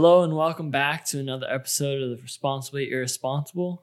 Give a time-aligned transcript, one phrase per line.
[0.00, 3.82] Hello and welcome back to another episode of the Responsibly Irresponsible.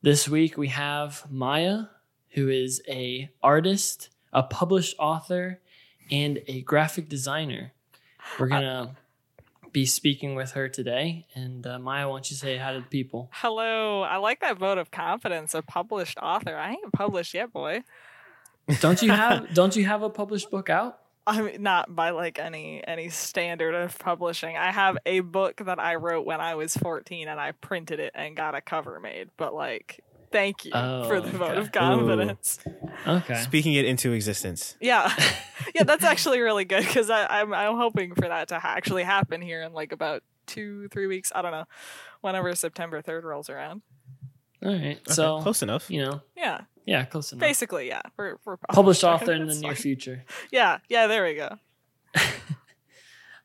[0.00, 1.86] This week we have Maya,
[2.34, 5.60] who is a artist, a published author,
[6.08, 7.72] and a graphic designer.
[8.38, 8.94] We're gonna
[9.72, 11.26] be speaking with her today.
[11.34, 13.28] And uh, Maya, why don't you say hi to the people?
[13.32, 14.02] Hello.
[14.02, 15.52] I like that vote of confidence.
[15.52, 16.54] A published author.
[16.56, 17.82] I ain't published yet, boy.
[18.78, 21.00] Don't you have Don't you have a published book out?
[21.26, 24.56] I mean, not by like any any standard of publishing.
[24.56, 28.12] I have a book that I wrote when I was 14 and I printed it
[28.14, 29.30] and got a cover made.
[29.38, 31.60] But like, thank you Oh, for the vote okay.
[31.60, 32.58] of confidence.
[33.06, 33.36] Okay.
[33.42, 34.76] Speaking it into existence.
[34.80, 35.10] Yeah,
[35.74, 39.40] yeah, that's actually really good because I'm I'm hoping for that to ha- actually happen
[39.40, 41.32] here in like about two three weeks.
[41.34, 41.64] I don't know,
[42.20, 43.80] whenever September 3rd rolls around.
[44.64, 44.98] All right.
[44.98, 45.90] Okay, So close enough.
[45.90, 47.40] you know, Yeah, yeah, close enough.
[47.40, 49.76] basically, yeah, we're we're Published author in the near fine.
[49.82, 50.24] future.
[50.50, 51.56] Yeah, yeah, there we go.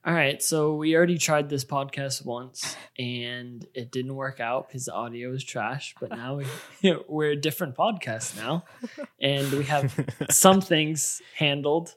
[0.06, 4.86] All right, so we already tried this podcast once and it didn't work out because
[4.86, 5.94] the audio was trash.
[6.00, 6.36] But now
[6.81, 8.64] we, we're a different podcast now,
[9.20, 9.94] and we have
[10.31, 11.95] some things handled.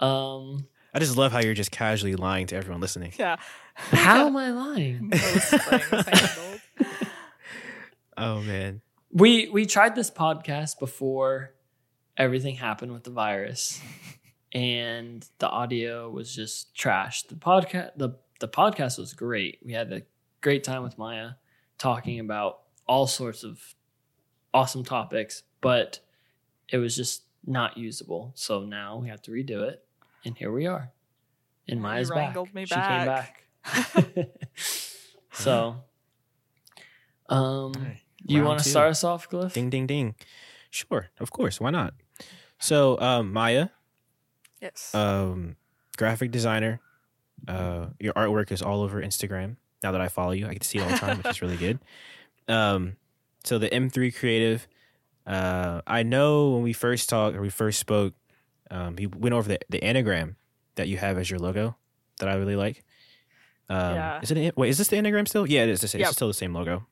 [0.00, 3.14] Um, I just love how you're just casually lying to everyone listening.
[3.18, 3.36] Yeah.
[3.74, 5.10] how am I lying?
[8.16, 8.46] Most things handled.
[8.48, 8.80] Oh man.
[9.10, 11.54] We we tried this podcast before
[12.16, 13.80] everything happened with the virus,
[14.52, 17.22] and the audio was just trash.
[17.24, 18.10] The podcast the
[18.40, 19.60] the podcast was great.
[19.64, 20.02] We had a
[20.40, 21.30] great time with Maya
[21.78, 23.60] talking about all sorts of
[24.52, 26.00] awesome topics, but
[26.68, 28.32] it was just not usable.
[28.34, 29.84] So now we have to redo it,
[30.24, 30.90] and here we are.
[31.68, 32.36] And You Maya's back.
[32.52, 33.44] me she back.
[33.94, 34.28] came back.
[35.32, 35.76] so,
[37.28, 39.52] um, Alright, you want to start us off, Cliff?
[39.52, 40.14] Ding ding ding.
[40.70, 41.60] Sure, of course.
[41.60, 41.94] Why not?
[42.58, 43.68] So, um, Maya,
[44.60, 44.94] Yes.
[44.94, 45.56] um,
[45.96, 46.80] graphic designer.
[47.46, 49.56] Uh, your artwork is all over Instagram.
[49.82, 51.42] Now that I follow you, I get to see it all the time, which is
[51.42, 51.78] really good.
[52.46, 52.96] Um,
[53.42, 54.66] so the M3 Creative.
[55.26, 58.12] Uh, I know when we first talked or we first spoke,
[58.70, 60.36] um, he went over the, the anagram
[60.74, 61.74] that you have as your logo
[62.20, 62.84] that I really like.
[63.70, 64.20] Um, Yeah.
[64.22, 64.36] Is it?
[64.36, 65.46] a- Wait, is this the anagram still?
[65.48, 65.82] Yeah, it is.
[65.82, 66.12] It's Yep.
[66.12, 66.86] still the same logo.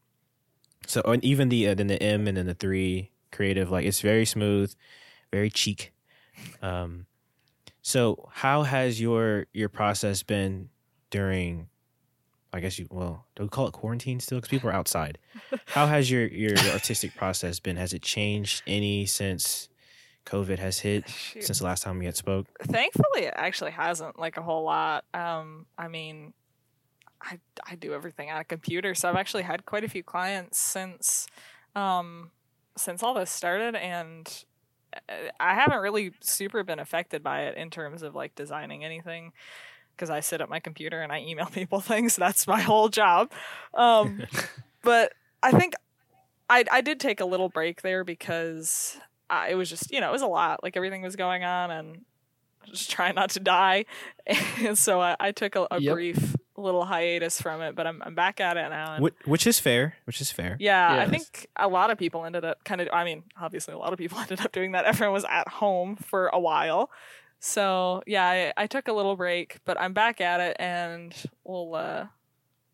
[0.87, 4.00] So and even the uh, then the M and then the three creative, like it's
[4.00, 4.75] very smooth,
[5.32, 5.93] very cheek.
[6.60, 7.06] Um,
[7.82, 10.69] so how has your your process been
[11.10, 11.69] during?
[12.54, 14.38] I guess you well, do we call it quarantine still?
[14.38, 15.19] Because people are outside.
[15.66, 17.76] How has your your artistic process been?
[17.76, 19.71] Has it changed any since
[20.26, 21.09] COVID has hit?
[21.09, 21.44] Shoot.
[21.44, 22.47] Since the last time we had spoke?
[22.60, 25.04] Thankfully, it actually hasn't like a whole lot.
[25.15, 26.34] Um, I mean,
[27.22, 27.38] I
[27.69, 31.27] I do everything on a computer, so I've actually had quite a few clients since
[31.75, 32.31] um
[32.77, 34.44] since all this started, and
[35.09, 39.33] uh, I haven't really super been affected by it in terms of like designing anything
[39.97, 42.16] because I sit at my computer and I email people things.
[42.16, 43.33] That's my whole job.
[43.75, 44.25] Um,
[44.83, 45.12] but
[45.43, 45.75] I think
[46.49, 48.99] I I did take a little break there because
[49.31, 51.71] uh, it was just you know it was a lot like everything was going on
[51.71, 51.99] and
[52.66, 53.84] just trying not to die
[54.59, 55.83] and so I, I took a, a Yep.
[55.83, 59.47] brief little hiatus from it but I'm, I'm back at it now and Which, which
[59.47, 59.97] is fair.
[60.05, 60.57] Which is fair.
[60.61, 63.79] yeah I think a lot of people ended up kind of I mean obviously a
[63.79, 66.91] lot of people ended up doing that everyone was at home for a while
[67.41, 71.15] so yeah I, I took a little break but I'm back at it and
[71.45, 72.07] we'll uh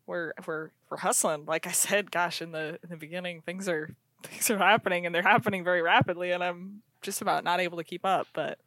[0.05, 3.95] we're we're we're hustling like I said gosh in the in the beginning things are
[4.23, 7.83] things are happening and they're happening very rapidly and I'm just about not able to
[7.85, 8.59] keep up but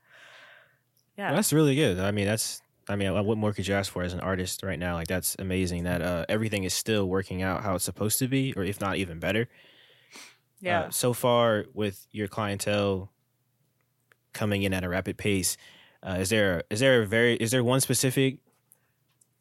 [1.18, 2.00] yeah Well, that's really good.
[2.00, 2.62] I mean, that's.
[2.92, 4.94] I mean, what more could you ask for as an artist right now?
[4.94, 8.52] Like, that's amazing that uh, everything is still working out how it's supposed to be,
[8.56, 9.48] or if not even better.
[10.60, 13.10] yeah Uh, so far, with your clientele
[14.32, 15.56] coming in at a rapid pace,
[16.06, 18.38] uh, is there is there a very is there one specific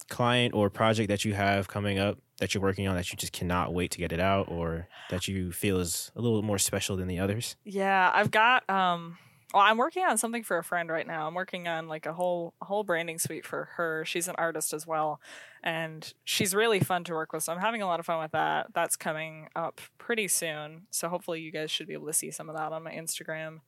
[0.10, 3.32] client or project that you have coming up that you're working on that you just
[3.32, 6.98] cannot wait to get it out, or that you feel is a little more special
[6.98, 7.56] than the others?
[7.64, 9.18] Yeah, I've got um
[9.54, 11.28] well, I'm working on something for a friend right now.
[11.28, 14.06] I'm working on like a whole a whole branding suite for her.
[14.06, 15.20] She's an artist as well,
[15.64, 17.44] and she's really fun to work with.
[17.44, 18.68] So I'm having a lot of fun with that.
[18.74, 20.88] That's coming up pretty soon.
[20.90, 23.60] So hopefully you guys should be able to see some of that on my Instagram.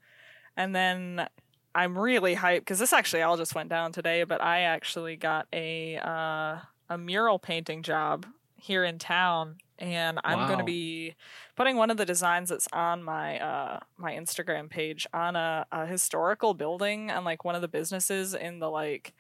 [0.56, 1.28] And then
[1.76, 5.48] I'm really hyped because this actually all just went down today, but I actually got
[5.52, 6.60] a uh,
[6.90, 8.26] a mural painting job
[8.64, 11.16] here in town, and I'm going to be
[11.58, 15.86] putting one of the designs that's on my uh, my Instagram page on a, a
[15.86, 19.14] historical building and like one of the businesses in the like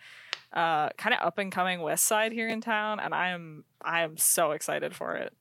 [0.53, 4.03] uh, kind of up and coming west side here in town, and I am I
[4.03, 5.33] am so excited for it.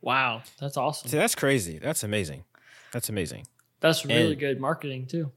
[0.00, 1.08] Wow, that's awesome.
[1.10, 1.78] See, that's crazy.
[1.78, 2.44] That's amazing.
[2.92, 3.46] That's amazing.
[3.80, 5.32] That's really And- good marketing too.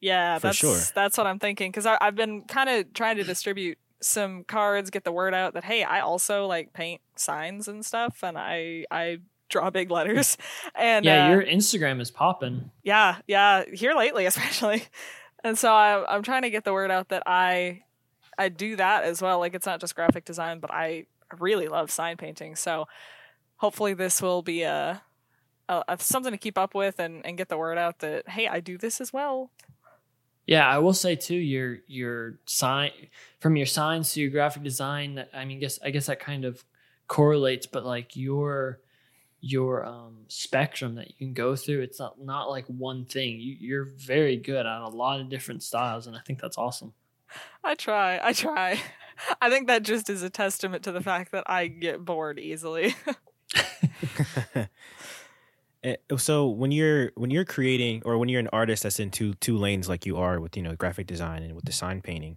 [0.00, 0.78] Yeah, For that's sure.
[0.94, 3.76] that's what I'm thinking because I've been kind of trying to distribute
[4.06, 8.22] some cards, get the word out that hey, I also like paint signs and stuff,
[8.22, 9.18] and I I
[9.48, 10.36] draw big letters.
[10.74, 12.70] And yeah, uh, your Instagram is popping.
[12.82, 14.84] yeah, yeah, here lately especially.
[15.42, 17.82] And so I, I'm trying to get the word out that I
[18.38, 19.38] I do that as well.
[19.38, 21.06] Like it's not just graphic design, but I
[21.38, 22.56] really love sign painting.
[22.56, 22.86] So
[23.56, 25.02] hopefully this will be a,
[25.68, 28.46] a, a something to keep up with and, and get the word out that hey,
[28.46, 29.50] I do this as well.
[30.46, 32.90] Yeah, I will say too, your your sign
[33.40, 35.24] from your signs to your graphic design.
[35.34, 36.64] I mean, guess I guess that kind of
[37.08, 38.80] correlates, but like your
[39.40, 43.40] your um, spectrum that you can go through, it's not not like one thing.
[43.40, 46.92] You, you're very good at a lot of different styles, and I think that's awesome.
[47.64, 48.20] I try.
[48.22, 48.80] I try.
[49.40, 52.94] I think that just is a testament to the fact that I get bored easily.
[55.86, 59.34] Eh, so when you're when you're creating or when you're an artist that's in two
[59.34, 62.36] two lanes like you are with you know graphic design and with the sign painting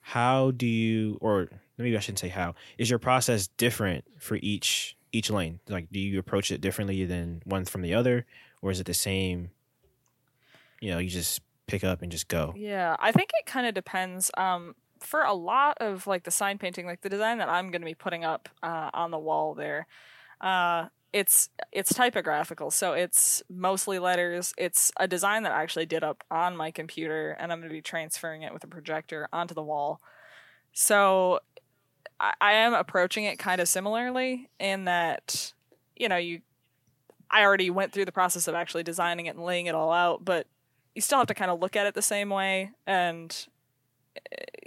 [0.00, 4.96] how do you or maybe i shouldn't say how is your process different for each
[5.12, 8.24] each lane like do you approach it differently than one from the other
[8.62, 9.50] or is it the same
[10.80, 13.74] you know you just pick up and just go Yeah, I think it kind of
[13.74, 14.30] depends.
[14.36, 17.82] Um, for a lot of like the sign painting, like the design that I'm going
[17.82, 19.86] to be putting up uh, on the wall there,
[20.40, 24.52] uh, it's it's typographical, so it's mostly letters.
[24.58, 27.72] It's a design that I actually did up on my computer, and I'm going to
[27.72, 30.00] be transferring it with a projector onto the wall.
[30.72, 31.38] So
[32.18, 35.52] I, I am approaching it kind of similarly in that
[35.94, 36.40] you know you.
[37.30, 40.24] I already went through the process of actually designing it and laying it all out,
[40.24, 40.48] but
[40.96, 43.46] you still have to kind of look at it the same way and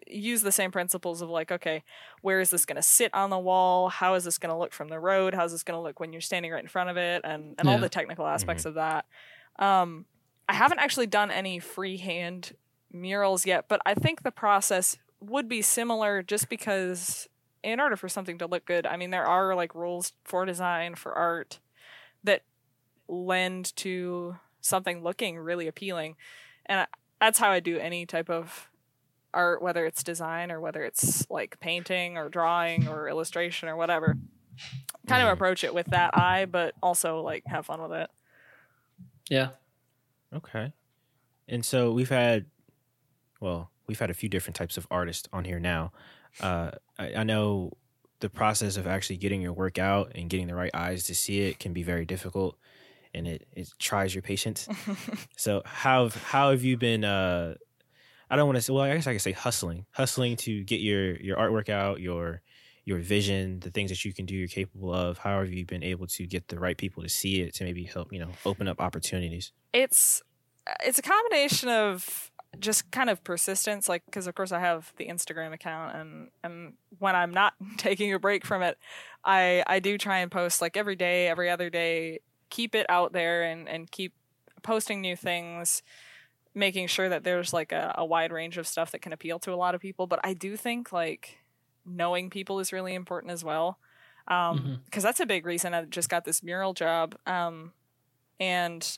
[0.10, 1.84] use the same principles of like okay
[2.22, 3.90] where is this going to sit on the wall?
[3.90, 5.34] How is this going to look from the road?
[5.34, 7.22] How's this going to look when you're standing right in front of it?
[7.24, 9.06] And, and all the technical aspects of that.
[9.60, 10.06] Um,
[10.50, 12.56] i haven't actually done any freehand
[12.94, 17.28] murals yet but i think the process would be similar just because
[17.64, 20.96] in order for something to look good i mean there are like rules for design
[20.96, 21.60] for art
[22.24, 22.44] that
[23.08, 26.16] lend to something looking really appealing.
[26.66, 26.88] And I,
[27.20, 28.70] that's how i do any type of
[29.34, 34.18] art whether it's design or whether it's like painting or drawing or illustration or whatever
[35.08, 35.34] kind of Mhm.
[35.34, 38.10] approach it with that eye but also like have fun with it
[39.30, 39.52] Yeah,
[40.34, 40.74] Okay.
[41.48, 42.48] And so we've had,
[43.42, 45.94] well, we've had a few different types of artists on here now.
[46.40, 47.74] Uh, I, I know
[48.20, 51.42] the process of actually getting your work out and getting the right eyes to see
[51.42, 52.58] it can be very difficult,
[53.14, 54.70] and it, it tries your patience.
[55.38, 57.04] so how how have you been?
[57.04, 57.56] Uh,
[58.30, 58.74] I don't want to say.
[58.74, 62.42] Well, I guess I could say hustling, hustling to get your your artwork out, your
[62.86, 65.18] your vision, the things that you can do, you're capable of.
[65.18, 67.84] How have you been able to get the right people to see it to maybe
[67.84, 69.52] help you know open up opportunities?
[69.78, 70.22] it's
[70.66, 74.92] uh, it's a combination of just kind of persistence like because of course i have
[74.98, 78.78] the instagram account and and when i'm not taking a break from it
[79.24, 82.20] i i do try and post like every day every other day
[82.50, 84.14] keep it out there and and keep
[84.64, 85.84] posting new things
[86.58, 89.54] making sure that there's like a, a wide range of stuff that can appeal to
[89.54, 91.38] a lot of people but i do think like
[91.86, 93.78] knowing people is really important as well
[94.28, 94.86] um Mhm.
[94.86, 97.72] because that's a big reason i just got this mural job um
[98.40, 98.98] and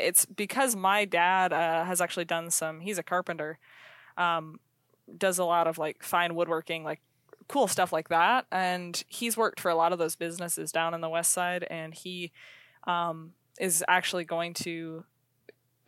[0.00, 3.58] it's because my dad uh, has actually done some he's a carpenter
[4.16, 4.58] um,
[5.16, 7.00] does a lot of like fine woodworking like
[7.46, 11.00] cool stuff like that and he's worked for a lot of those businesses down in
[11.00, 12.32] the west side and he
[12.88, 15.04] um, is actually going to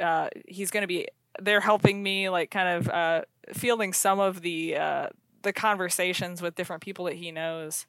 [0.00, 1.06] uh, he's going to be
[1.40, 5.08] they're helping me like kind of uh, fielding some of the uh,
[5.42, 7.86] the conversations with different people that he knows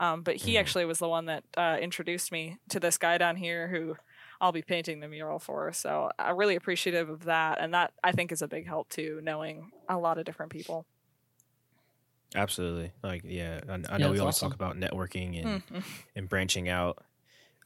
[0.00, 0.60] um, but he Mhm.
[0.60, 3.96] actually was the one that uh, introduced me to this guy down here who
[4.40, 5.72] I'll be painting the mural for.
[5.72, 7.60] So I'm really appreciative of that.
[7.60, 10.84] And that I think is a big help too, knowing a lot of different people.
[12.34, 12.92] Absolutely.
[13.02, 14.50] Like, yeah, I, I Yeah, know we always awesome.
[14.50, 15.84] talk about networking and, Mhm.
[16.16, 17.04] and branching out.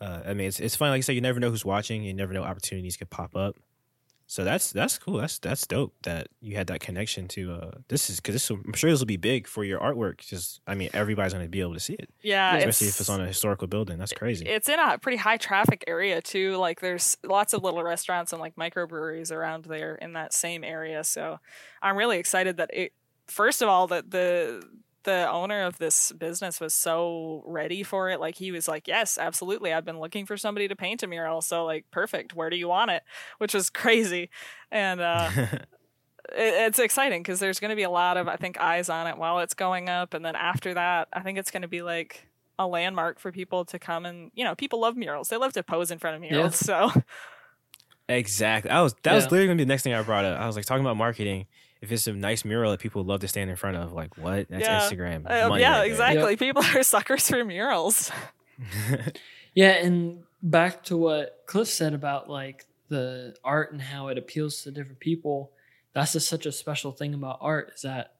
[0.00, 0.90] Uh, I mean, it's it's funny.
[0.90, 2.02] Like I said, you never know who's watching.
[2.05, 3.57] You never know opportunities could pop up.
[4.31, 5.17] So that's that's cool.
[5.17, 7.51] That's that's dope that you had that connection to.
[7.55, 8.51] Uh, this is because this.
[8.51, 10.19] will- I'm sure this will be big for your artwork.
[10.19, 12.55] Just, I mean, everybody's going to be able to see it, Yeah.
[12.57, 13.97] especially if it's on a historical building.
[13.97, 14.45] That's crazy.
[14.47, 16.57] It's in a pretty high traffic area too.
[16.59, 21.05] Like there's lots of little restaurants and like microbreweries around there in that same area.
[21.05, 21.39] So
[21.81, 22.93] I'm really excited that it
[23.29, 24.63] first of all that the
[25.05, 28.21] the owner of this business was so ready for it.
[28.21, 29.73] Like he was like, "Yes, absolutely.
[29.73, 31.40] I've been looking for somebody to paint a mural.
[31.40, 32.35] So like perfect.
[32.35, 33.02] Where do you want it?"
[33.38, 34.31] Which was crazy.
[34.71, 35.64] And uh it,
[36.33, 39.17] it's exciting because there's going to be a lot of I think eyes on it
[39.19, 42.26] while it's going up, and then after that, I think it's going to be like
[42.59, 45.28] a landmark for people to come and you know people love murals.
[45.28, 46.57] They love to pose in front of murals.
[46.57, 46.90] So
[48.09, 48.71] Exactly.
[48.71, 50.40] I was that was literally gonna be the next thing I brought up.
[50.40, 51.47] I was like talking about marketing,
[51.81, 54.49] if it's a nice mural that people love to stand in front of, like what?
[54.49, 54.81] That's Yeah.
[54.81, 55.25] Instagram.
[55.31, 55.87] Uh, money yeah, right there.
[55.91, 56.37] exactly.
[56.37, 58.11] People are suckers for murals.
[59.55, 64.63] Yeah, and back to what Cliff said about like the art and how it appeals
[64.63, 65.51] to different people.
[65.95, 68.15] That's just such a special thing about art is that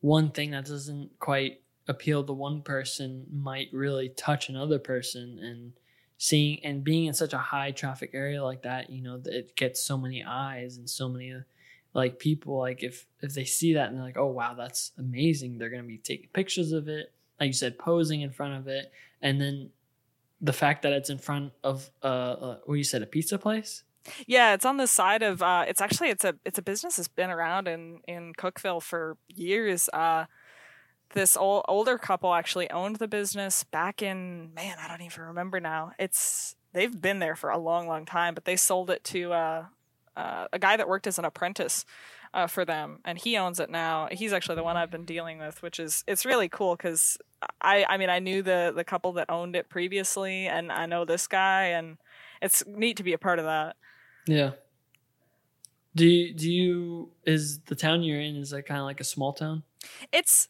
[0.00, 5.72] one thing that doesn't quite appeal to one person might really touch another person and
[6.18, 9.54] seeing and being in such a high traffic area like that, you know, that it
[9.56, 11.32] gets so many eyes and so many
[11.94, 15.58] like people like if if they see that and they're like, "Oh wow, that's amazing."
[15.58, 18.68] They're going to be taking pictures of it, like you said, posing in front of
[18.68, 19.70] it, and then
[20.40, 23.84] the fact that it's in front of uh, uh what you said a pizza place
[24.26, 25.42] Yeah, it's on the side of.
[25.42, 29.16] Uh, it's actually it's a it's a business that's been around in in Cookeville for
[29.28, 29.88] years.
[29.92, 30.24] Uh,
[31.14, 35.60] this old, older couple actually owned the business back in man, I don't even remember
[35.60, 35.92] now.
[35.98, 39.64] It's they've been there for a long, long time, but they sold it to uh,
[40.16, 41.84] uh, a guy that worked as an apprentice
[42.34, 44.08] uh, for them, and he owns it now.
[44.10, 47.18] He's actually the one I've been dealing with, which is it's really cool because
[47.60, 51.04] I I mean I knew the the couple that owned it previously, and I know
[51.04, 51.98] this guy, and
[52.40, 53.76] it's neat to be a part of that.
[54.26, 54.52] yeah
[55.94, 59.04] do you, do you is the town you're in is that kind of like a
[59.04, 59.62] small town
[60.12, 60.48] it's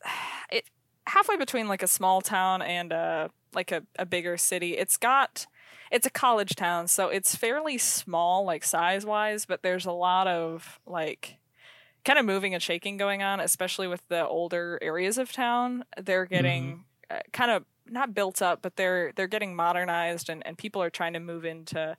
[0.51, 0.65] it
[1.07, 5.47] halfway between like a small town and a like a, a bigger city it's got
[5.93, 10.27] it's a college town so it's fairly small like size wise but there's a lot
[10.27, 11.39] of like
[12.05, 15.85] kind of moving and shaking going on especially with the older areas of town.
[16.01, 20.57] They're getting uh, kind of not built up but they're they're getting modernized and, and
[20.57, 21.97] people are trying to move into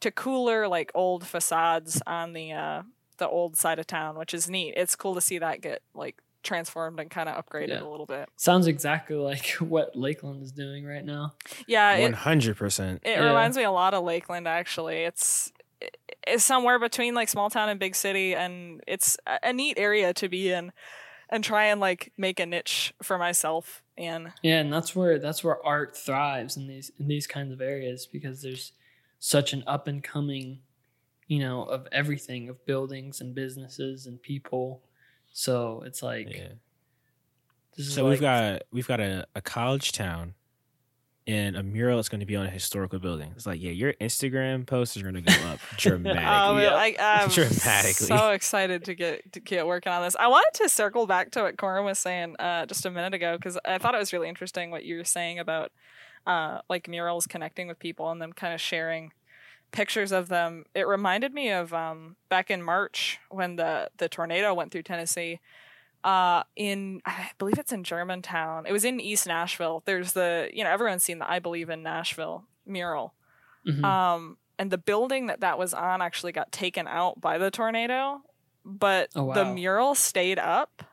[0.00, 2.82] to cooler like old facades on the uh
[3.16, 4.74] the old side of town which is neat.
[4.76, 7.82] It's cool to see that get like transformed and kind of upgraded Yeah.
[7.82, 11.32] a little bit sounds exactly like what lakeland is doing right now
[11.66, 13.00] yeah hundred percent.
[13.04, 13.26] it Yeah.
[13.26, 15.52] reminds me a lot of lakeland actually it's
[16.26, 20.14] it's somewhere between like small town and big city and it's a, a neat area
[20.14, 20.72] to be in
[21.30, 25.42] and try and like make a niche for myself in yeah and that's where that's
[25.44, 28.72] where art thrives in these in these kinds of areas because there's
[29.18, 30.58] such an up and coming
[31.28, 34.82] you know of everything of buildings and businesses and people
[35.34, 36.48] so it's like Yeah.
[37.76, 40.34] this is So like, we've got we've got a, a college town
[41.26, 43.32] and a mural that's going to be on a historical building.
[43.34, 46.26] It's like, yeah, your Instagram posts are going to go up dramatically.
[46.26, 46.74] Oh, Yeah.
[46.74, 47.92] I, I'm Dramatically.
[48.06, 50.14] so excited to get to get working on this.
[50.20, 53.36] I wanted to circle back to what Corin was saying uh, just a minute ago
[53.38, 55.72] because I thought it was really interesting what you were saying about
[56.26, 59.12] uh, like murals connecting with people and them kind of sharing
[59.74, 60.64] pictures of them.
[60.74, 65.40] It reminded me of um, back in March when the the tornado went through Tennessee.
[66.02, 68.66] Uh, in I believe it's in Germantown.
[68.66, 69.82] It was in East Nashville.
[69.84, 73.14] There's the you know everyone's seen the I Believe in Nashville mural.
[73.66, 73.84] Mhm.
[73.84, 78.22] Um, and the building that that was on actually got taken out by the tornado,
[78.64, 80.84] but Oh, the mural stayed up.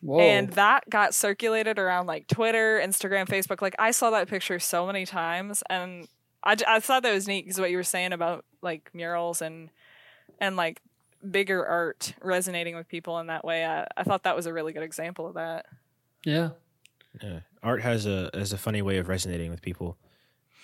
[0.00, 0.18] Whoa.
[0.20, 3.62] And that got circulated around like Twitter, Instagram, Facebook.
[3.62, 6.08] Like I saw that picture so many times, and
[6.44, 9.40] I, j- I thought that was neat because what you were saying about like murals
[9.42, 9.70] and
[10.40, 10.80] and like
[11.28, 13.64] bigger art resonating with people in that way.
[13.64, 15.66] I, I thought that was a really good example of that.
[16.24, 16.50] yeah
[17.22, 17.40] Yeah.
[17.62, 19.96] Art has a has a funny way of resonating with people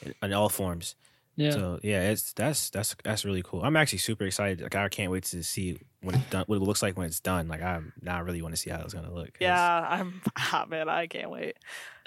[0.02, 0.96] in, in all forms.
[1.40, 3.62] Yeah So yeah, it's that's that's that's really cool.
[3.62, 4.60] I'm actually super excited.
[4.60, 7.20] Like I can't wait to see when it's done, what it looks like when it's
[7.20, 7.48] done.
[7.48, 9.30] Like I'm now I really want to see how it's gonna look.
[9.40, 11.56] Yeah, I'm ah, man, I can't wait.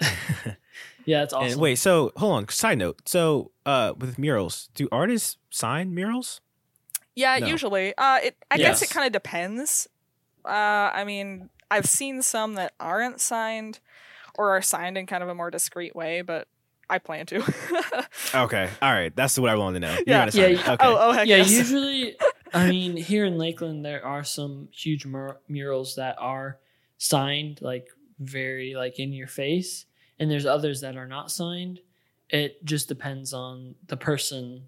[1.04, 2.48] yeah it's awesome And wait, so hold on.
[2.48, 3.08] Side note.
[3.08, 6.40] So uh, with murals, do artists sign murals?
[7.14, 7.46] Yeah, No.
[7.46, 7.94] usually.
[7.96, 8.36] Uh, it.
[8.50, 9.88] I guess it kind of depends.
[10.44, 13.78] Uh, I mean, I've seen some that aren't signed,
[14.36, 16.48] or are signed in kind of a more discreet way, but
[16.88, 17.42] I plan to.
[18.34, 19.14] Okay, all right.
[19.14, 19.92] That's what I wanted to know.
[19.94, 20.30] You're Yeah.
[20.32, 20.44] Yeah.
[20.72, 20.76] Okay.
[20.80, 21.50] Oh, oh, heck yeah yes.
[21.52, 22.16] usually
[22.54, 26.58] i mean here in lakeland there are some huge mur- murals that are
[26.98, 27.86] signed like
[28.20, 29.86] very like in your face
[30.18, 31.80] and there's others that are not signed
[32.30, 34.64] it just depends on the person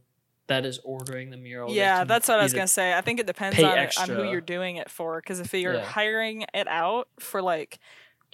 [0.48, 2.92] that is ordering the mural yeah, that's what I was gonna say.
[2.94, 5.20] I think it depends on, on who you're doing it for.
[5.20, 5.84] Because if you're Yeah.
[5.84, 7.80] hiring it out for like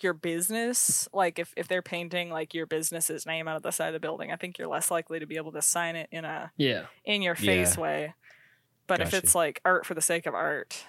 [0.00, 3.88] your business, like if, if they're painting like your business's name out of the side
[3.88, 6.24] of the building, I think you're less likely to be able to sign it in
[6.24, 7.82] a yeah in your face Yeah.
[7.82, 8.14] way.
[8.86, 10.84] But if it's like art for the sake of art,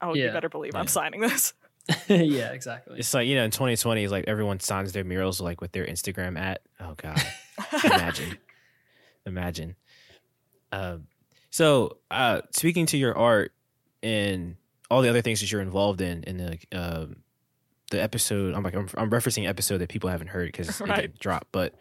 [0.00, 0.32] oh, you Yeah.
[0.32, 1.54] better believe I'm signing this.
[2.08, 5.60] yeah exactly It's like you know, in 2020, it's like everyone signs their murals like
[5.60, 6.60] with their Instagram at.
[6.80, 7.18] Oh God,
[7.84, 8.36] imagine,
[9.24, 9.74] imagine.
[10.70, 11.06] Um,
[11.50, 13.52] so uh, speaking to your art
[14.02, 14.56] and
[14.90, 17.16] all the other things that you're involved in in the um,
[17.90, 20.86] the episode, I'm like I'm, I'm referencing an episode that people haven't heard because it
[20.88, 21.00] Right.
[21.02, 21.74] didn't drop, but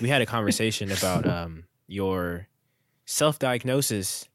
[0.00, 2.48] we had a conversation about um, your
[3.06, 4.28] self diagnosis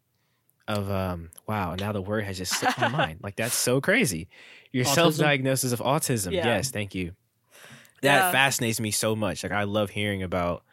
[0.67, 3.19] of um wow, now the word has just slipped my mind.
[3.23, 4.27] Like that's so crazy.
[4.73, 6.33] Your self-diagnosis of autism.
[6.33, 6.45] Yeah.
[6.45, 7.13] Yes, thank you.
[8.01, 8.31] That Yeah.
[8.31, 9.43] fascinates me so much.
[9.43, 10.63] Like I love hearing about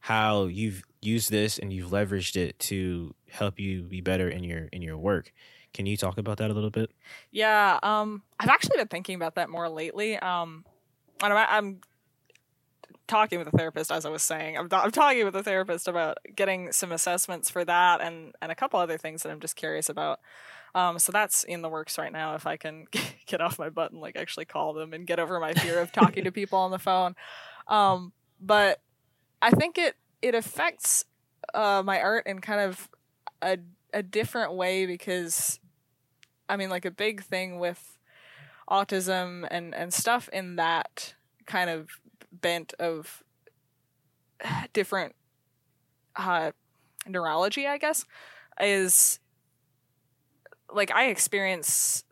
[0.00, 4.66] how you've used this and you've leveraged it to help you be better in your
[4.72, 5.32] in your work.
[5.74, 6.90] Can you talk about that a little bit?
[7.32, 10.16] Yeah, um, I've actually been thinking about that more lately.
[10.16, 10.64] Um,
[11.20, 11.80] I'm, I'm
[13.08, 14.56] talking with a therapist, as I was saying.
[14.56, 18.54] I'm, I'm talking with a therapist about getting some assessments for that and, and a
[18.54, 20.20] couple other things that I'm just curious about.
[20.76, 22.36] Um, so that's in the works right now.
[22.36, 22.86] If I can
[23.26, 25.92] get off my butt and like actually call them and get over my fear of
[25.92, 27.14] talking to people on the phone.
[27.68, 28.80] Um, but
[29.42, 31.04] I think it it affects
[31.52, 32.88] uh, my art in kind of
[33.42, 33.58] a
[33.92, 35.60] a different way because
[36.54, 37.98] I mean, like a big thing with
[38.70, 41.14] autism and and stuff in that
[41.46, 41.90] kind of
[42.32, 43.22] bent of
[44.72, 45.14] different
[46.16, 46.52] uh,
[47.08, 48.04] neurology, I guess,
[48.60, 49.18] is
[50.72, 52.04] like I experience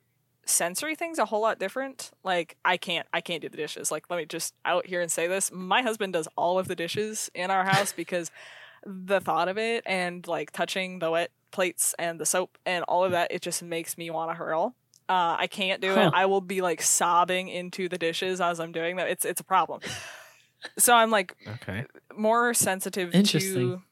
[0.44, 2.10] sensory things a whole lot different.
[2.24, 3.92] Like I can't I can't do the dishes.
[3.92, 5.52] Like let me just out here and say this.
[5.52, 8.32] My husband does all of the dishes in our house because
[8.84, 13.04] the thought of it and like touching the wet plates and the soap and all
[13.04, 14.74] of that it just makes me want to hurl.
[15.08, 16.08] Uh, I can't do Huh.
[16.08, 16.10] it.
[16.14, 19.08] I will be like sobbing into the dishes as I'm doing that.
[19.08, 19.80] It's it's a problem.
[20.78, 21.84] so I'm like Okay.
[22.16, 23.82] more sensitive to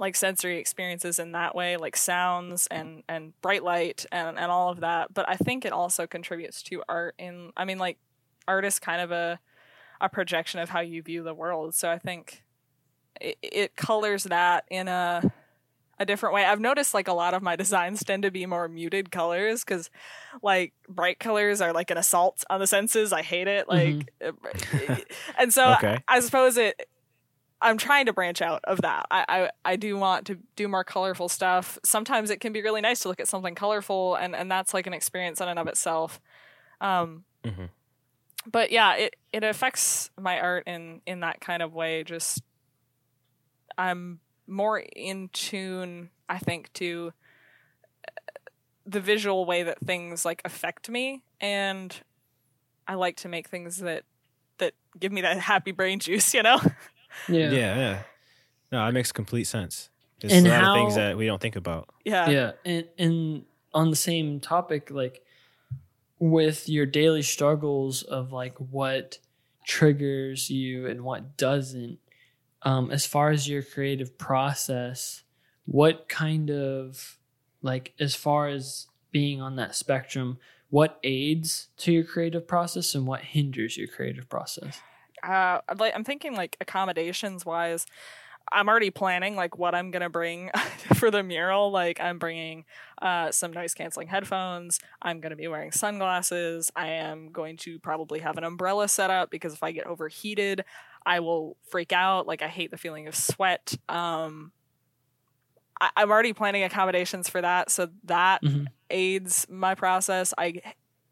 [0.00, 4.70] like sensory experiences in that way like sounds and and bright light and and all
[4.70, 7.98] of that but i think it also contributes to art in i mean like
[8.48, 9.38] art is kind of a
[10.00, 12.42] a projection of how you view the world so i think
[13.20, 15.22] it, it colors that in a
[15.98, 16.44] a different way.
[16.44, 19.90] I've noticed like a lot of my designs tend to be more muted colors because
[20.42, 23.12] like bright colors are like an assault on the senses.
[23.12, 24.12] I hate it like
[25.38, 26.02] and so Okay.
[26.08, 26.88] I, I suppose it
[27.62, 29.06] i'm trying to branch out of that.
[29.10, 31.78] I, I i do want to do more colorful stuff.
[31.84, 34.86] Sometimes it can be really nice to look at something colorful and and that's like
[34.86, 36.20] an experience in and of itself.
[36.80, 37.70] Um Mhm.
[38.50, 42.04] but yeah it it affects my art in in that kind of way.
[42.04, 42.42] Just
[43.78, 47.12] i'm more in tune i think to
[48.06, 48.10] uh,
[48.86, 52.00] the visual way that things like affect me and
[52.86, 54.04] i like to make things that
[54.58, 56.58] that give me that happy brain juice you know
[57.28, 57.50] Yeah.
[57.50, 57.76] Yeah.
[57.76, 57.98] yeah,
[58.70, 59.88] No, that makes complete sense.
[60.20, 61.88] There's And a lot of things that we don't think about.
[62.04, 65.22] yeah yeah and, and on the same topic like
[66.18, 69.18] with your daily struggles of like what
[69.66, 71.98] triggers you and what doesn't
[72.66, 75.22] um as far as your creative process
[75.64, 77.16] what kind of
[77.62, 80.38] like as far as being on that spectrum
[80.70, 84.80] what aids to your creative process and what hinders your creative process?
[85.22, 87.86] Uh like i'm thinking like accommodations wise
[88.52, 90.50] i'm already planning like what i'm gonna bring
[90.94, 91.70] for the mural.
[91.70, 92.64] Like i'm bringing
[93.00, 94.78] uh some noise canceling headphones.
[95.00, 96.70] I'm gonna be wearing sunglasses.
[96.76, 100.64] I am going to probably have an umbrella set up because if i get overheated
[101.06, 104.52] i will freak out like i hate the feeling of sweat um
[105.80, 108.66] I- i'm already planning accommodations for that so that Mhm.
[108.90, 110.32] aids my process.
[110.38, 110.60] I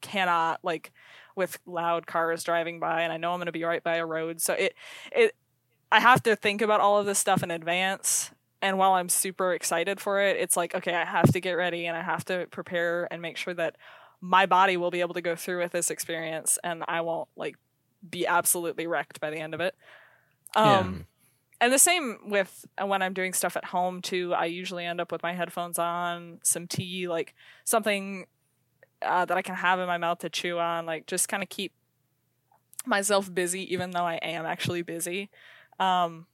[0.00, 0.92] cannot like
[1.34, 4.06] with loud cars driving by and I know I'm going to be right by a
[4.06, 4.40] road.
[4.40, 4.74] So it
[5.12, 5.34] it
[5.90, 8.30] I have to think about all of this stuff in advance.
[8.62, 11.86] And while I'm super excited for it, it's like okay, I have to get ready
[11.86, 13.76] and I have to prepare and make sure that
[14.20, 17.56] my body will be able to go through with this experience and I won't like
[18.08, 19.74] be absolutely wrecked by the end of it.
[20.54, 21.06] Um
[21.60, 24.34] and the same with when I'm doing stuff at home too.
[24.34, 28.26] I usually end up with my headphones on, some tea, like something
[29.00, 31.48] uh, that I can have in my mouth to chew on, like just kind of
[31.48, 31.72] keep
[32.86, 35.30] myself busy, even though I am actually busy.
[35.78, 36.26] Um,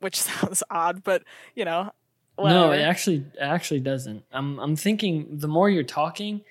[0.00, 1.92] which sounds odd, but you know,
[2.38, 4.24] No, it actually it actually doesn't.
[4.32, 6.42] I'm I'm thinking the more you're talking,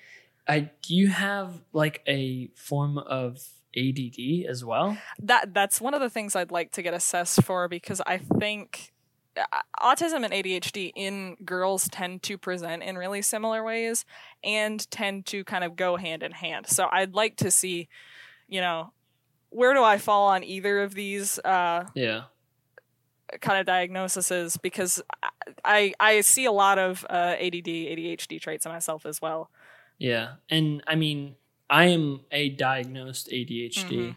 [0.46, 3.42] I do you have like a form of
[3.76, 4.96] ADD as well?
[5.22, 8.92] that that's one of the things I'd like to get assessed for because I think
[9.36, 9.44] uh,
[9.80, 14.04] autism and ADHD in girls tend to present in really similar ways
[14.42, 16.66] and tend to kind of go hand in hand.
[16.66, 17.88] So I'd like to see,
[18.48, 18.92] you know,
[19.50, 22.22] where do I fall on either of these uh, Yeah.
[23.40, 25.00] kind of diagnoses because
[25.64, 29.50] I I see a lot of uh, ADD ADHD traits in myself as well.
[29.98, 30.34] Yeah.
[30.48, 31.36] And I mean,
[31.70, 34.16] I am a diagnosed ADHD Mhm.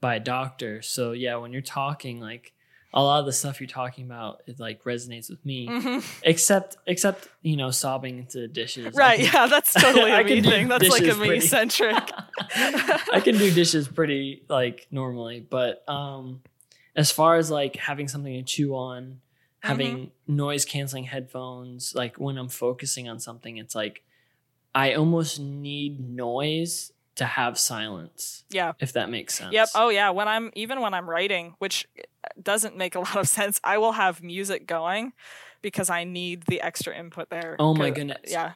[0.00, 0.82] by a doctor.
[0.82, 2.52] So yeah, when you're talking like
[2.94, 5.66] a lot of the stuff you're talking about it like resonates with me.
[5.66, 6.04] Mhm.
[6.24, 8.94] Except except, you know, sobbing into dishes.
[8.94, 9.18] Right?
[9.20, 10.68] Yeah, that's totally a me thing.
[10.68, 12.10] That's like a me centric
[13.12, 16.42] I can do dishes pretty like normally, but um
[16.94, 19.20] as far as like having something to chew on
[19.60, 24.02] having noise canceling headphones like when i'm focusing on something it's like
[24.74, 28.72] i almost need noise to have silence Yeah.
[28.80, 29.68] if that makes sense Yep.
[29.74, 30.10] Oh yeah.
[30.10, 31.86] When I'm even when I'm writing, which
[32.42, 35.12] doesn't make a lot of sense, I will have music going
[35.60, 37.56] because I need the extra input there.
[37.58, 38.20] Oh my goodness.
[38.26, 38.52] Yeah.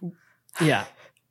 [0.61, 0.85] Yeah.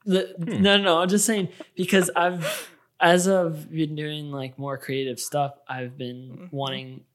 [0.05, 0.61] The, Hmm.
[0.61, 2.69] No, no, I'm just saying because I've,
[2.99, 6.53] as I've been doing like more creative stuff, I've been Mhm.
[6.53, 7.05] wanting,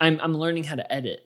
[0.00, 1.20] I'm, I'm learning how to edit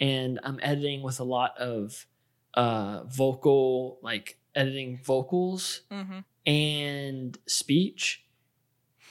[0.00, 2.06] and I'm editing with a lot of
[2.54, 8.24] uh, vocal, like editing vocals hmm and speech.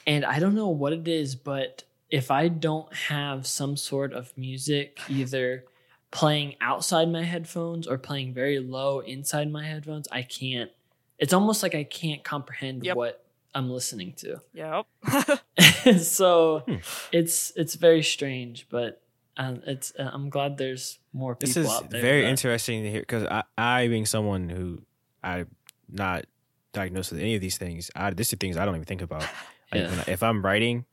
[0.06, 4.36] And I don't know what it is, but if I don't have some sort of
[4.36, 5.64] music either
[6.10, 10.70] playing outside my headphones or playing very low inside my headphones, I can't.
[11.18, 12.96] It's almost like I can't comprehend Yep.
[12.96, 13.24] what
[13.54, 14.40] I'm listening to.
[14.52, 14.86] Yep.
[16.00, 16.76] so Hmm.
[17.12, 19.00] it's it's very strange, but
[19.36, 22.02] um, it's uh, I'm glad there's more people This is out there.
[22.02, 24.82] very that- interesting to hear because I, I, being someone who
[25.22, 25.48] I'm
[25.88, 26.24] not
[26.72, 29.22] diagnosed with any of these things, I, this are things I don't even think about.
[29.70, 30.04] Like Yeah.
[30.06, 30.84] I, if I'm writing,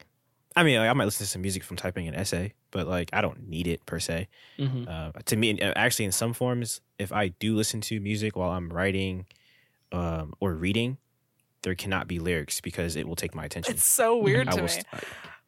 [0.56, 3.10] I mean, like, I might listen to some music from typing an essay, but like
[3.14, 4.28] I don't need it per se.
[4.58, 4.88] Mhm.
[4.90, 8.52] Uh, to me, uh, actually, in some forms, if I do listen to music while
[8.52, 9.26] I'm writing
[9.92, 10.98] um, or reading,
[11.62, 13.74] there cannot be lyrics because it will take my attention.
[13.74, 14.70] it's so weird I to will, me.
[14.70, 14.86] st-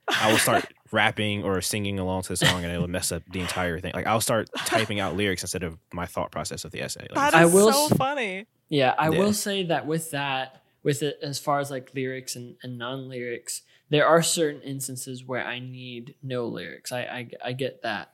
[0.09, 3.39] I will start rapping or singing along to the song, and it'll mess up the
[3.39, 3.91] entire thing.
[3.95, 7.07] Like I'll start typing out lyrics instead of my thought process of the essay.
[7.09, 8.45] Like, That I will so funny.
[8.69, 9.19] Yeah, I Yeah.
[9.19, 13.07] will say that with that, with it as far as like lyrics and, and non
[13.09, 16.91] lyrics, there are certain instances where I need no lyrics.
[16.91, 18.13] I, I I get that,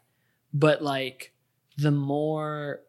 [0.53, 1.33] but like
[1.77, 2.81] the more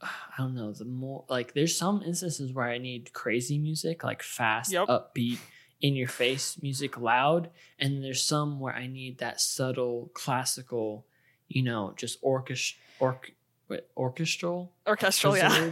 [0.00, 4.22] I don't know, the more like there's some instances where I need crazy music, like
[4.22, 4.86] fast, Yep.
[4.86, 5.38] upbeat,
[5.80, 11.06] in your face music, loud, and there's some where I need that subtle, classical,
[11.48, 13.32] you know, just orchest orc
[13.68, 15.70] wait, orchestral Orchestral, is yeah.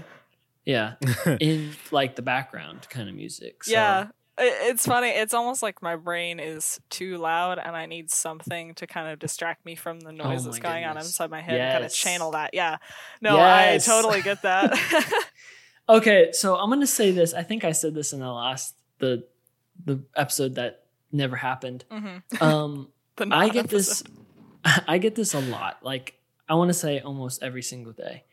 [0.65, 0.95] Yeah,
[1.41, 3.65] in like the background kind of music.
[3.65, 4.09] So, Yeah.
[4.39, 5.09] It's funny.
[5.09, 9.19] It's almost like my brain is too loud and I need something to kind of
[9.19, 11.73] distract me from the oh noise Oh that's my going on inside my head and
[11.73, 12.51] kind of channel that.
[12.53, 12.77] Yeah.
[13.23, 13.89] No, Yes.
[13.89, 14.79] I totally get that.
[15.89, 17.33] Okay, so I'm gonna say this.
[17.33, 19.25] I think I said this in the last the
[19.85, 21.85] the episode that never happened.
[21.91, 24.03] hmm Um, I get this.
[24.89, 25.79] I get this a lot.
[25.83, 28.25] Like I want to say almost every single day.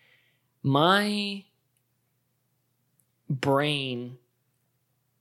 [0.61, 1.43] My
[3.29, 4.17] brain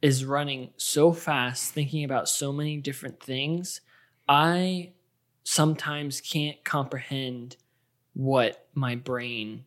[0.01, 3.81] is running so fast, thinking about so many different things.
[4.29, 4.93] I
[5.45, 7.57] sometimes can't comprehend
[8.15, 9.65] what my brain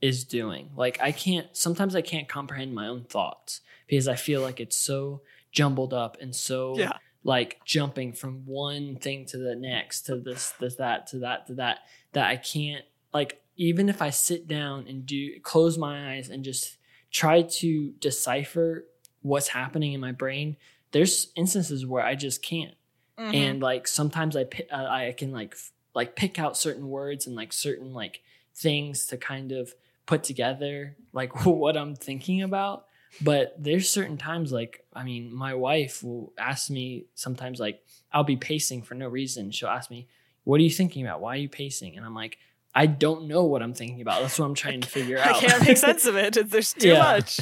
[0.00, 0.70] is doing.
[0.76, 1.54] Like I can't.
[1.56, 6.16] Sometimes I can't comprehend my own thoughts because I feel like it's so jumbled up
[6.20, 6.92] and so Yeah.
[7.24, 11.54] like jumping from one thing to the next to this this that to that to
[11.54, 11.80] that
[12.12, 16.44] that I can't like even if I sit down and do close my eyes and
[16.44, 16.76] just
[17.10, 18.86] try to decipher
[19.22, 20.56] what's happening in my brain
[20.92, 22.74] there's instances where I just can't
[23.18, 23.34] Mhm.
[23.34, 27.34] and like sometimes I uh, I can like f- like pick out certain words and
[27.36, 28.22] like certain like
[28.54, 29.74] things to kind of
[30.06, 32.86] put together like what I'm thinking about
[33.20, 38.24] but there's certain times like I mean my wife will ask me sometimes like I'll
[38.24, 40.06] be pacing for no reason she'll ask me
[40.44, 42.38] what are you thinking about why are you pacing and I'm like
[42.74, 45.26] I don't know what I'm thinking about that's what I'm trying to figure out.
[45.36, 46.38] I can't make sense of it.
[46.50, 47.02] There's too Yeah.
[47.02, 47.40] much.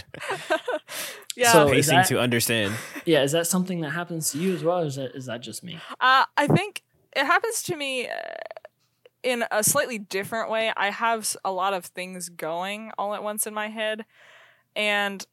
[1.37, 1.53] yeah.
[1.53, 2.75] So- Pacing that- to understand.
[3.05, 5.41] yeah is that something that happens to you as well or is that is that
[5.43, 6.83] just me Uh, I think
[7.15, 8.13] it happens to me uh,
[9.23, 10.73] in a slightly different way.
[10.77, 14.05] I have a lot of things going all at once in my head,
[14.77, 15.27] and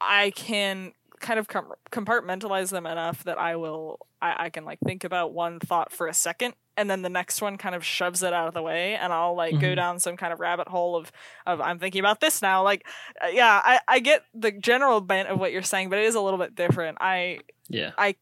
[0.00, 4.78] I can kind of com- compartmentalize them enough that I will I, I can like
[4.84, 8.22] think about one thought for a second and then the next one kind of shoves
[8.22, 9.76] it out of the way and I'll like go Mhm.
[9.76, 11.10] down some kind of rabbit hole of
[11.44, 12.62] of I'm thinking about this now.
[12.62, 12.86] Like
[13.22, 16.14] uh, yeah I I get the general bent of what you're saying but it is
[16.14, 16.98] a little bit different.
[17.00, 17.90] I yeah.
[17.98, 18.14] I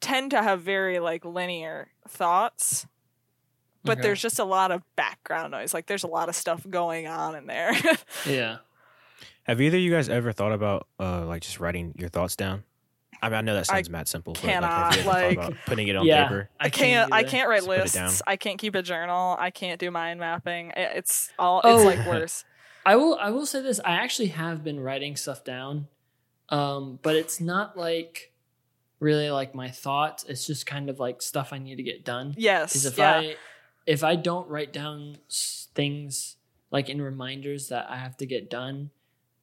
[0.00, 2.86] tend to have very like linear thoughts
[3.82, 4.02] but Okay.
[4.02, 5.72] there's just a lot of background noise.
[5.72, 7.72] Like there's a lot of stuff going on in there.
[8.26, 8.58] Yeah
[9.46, 12.64] Have either of you guys ever thought about uh like just writing your thoughts down?
[13.22, 15.08] I mean, I know that I sounds mad simple, but cannot, like, have you ever
[15.10, 16.50] like- thought about putting it on yeah paper?
[16.60, 18.04] I can't I can't write Just put it down.
[18.06, 21.82] lists I can't keep a journal I can't do mind mapping it's all Oh.
[21.84, 22.44] like worse
[22.84, 23.80] I will I will say this.
[23.84, 25.88] I actually have been writing stuff down.
[26.50, 28.32] Um, but it's not like
[29.00, 30.24] really like my thoughts.
[30.28, 32.34] It's just kind of like stuff I need to get done.
[32.36, 33.36] yes Because if yeah I
[33.86, 35.16] if I don't write down
[35.74, 36.36] things
[36.70, 38.90] like in reminders that I have to get done,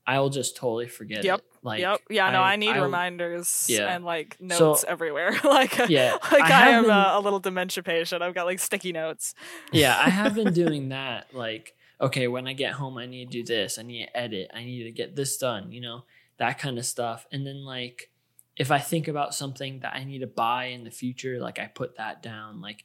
[0.05, 1.45] I'll just totally forget Yep, it.
[1.63, 2.01] Like yep.
[2.09, 2.29] Yeah.
[2.31, 3.93] No, I, need I- reminders Yeah.
[3.95, 5.31] and like So- notes everywhere.
[5.43, 8.21] like, Yeah, like I I, am been- a, a little dementia patient.
[8.21, 9.33] I've got like sticky notes.
[9.71, 11.33] yeah, I have been doing that.
[11.33, 13.79] Like, okay, when I get home, I need to do this.
[13.79, 14.51] I need to edit.
[14.53, 15.71] I need to get this done.
[15.71, 16.03] You know,
[16.37, 17.25] that kind of stuff.
[17.31, 18.11] And then like,
[18.57, 21.67] if I think about something that I need to buy in the future, like I
[21.67, 22.59] put that down.
[22.61, 22.83] Like,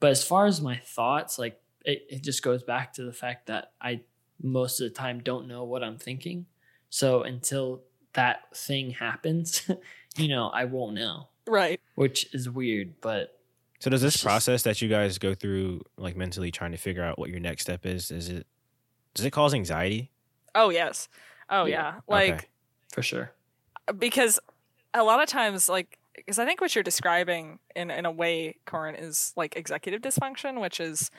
[0.00, 3.48] but as far as my thoughts, like it, it just goes back to the fact
[3.48, 4.00] that I
[4.42, 6.46] most of the time don't know what I'm thinking.
[6.94, 9.68] So until that thing happens,
[10.16, 11.80] you know, I won't know, Right.
[11.96, 13.00] which is weird.
[13.00, 13.36] But
[13.80, 16.76] So does this It's just- process that you guys go through, like mentally trying to
[16.78, 18.46] figure out what your next step is, is it
[19.14, 20.12] does it cause anxiety?
[20.54, 21.08] Oh yes.
[21.50, 21.94] Oh Yeah.
[21.94, 22.00] yeah.
[22.06, 22.46] Like Okay.
[22.92, 23.32] for sure,
[23.98, 24.38] because
[24.94, 28.56] a lot of times like because I think what you're describing in in a way,
[28.66, 31.10] Corin, is like executive dysfunction, which is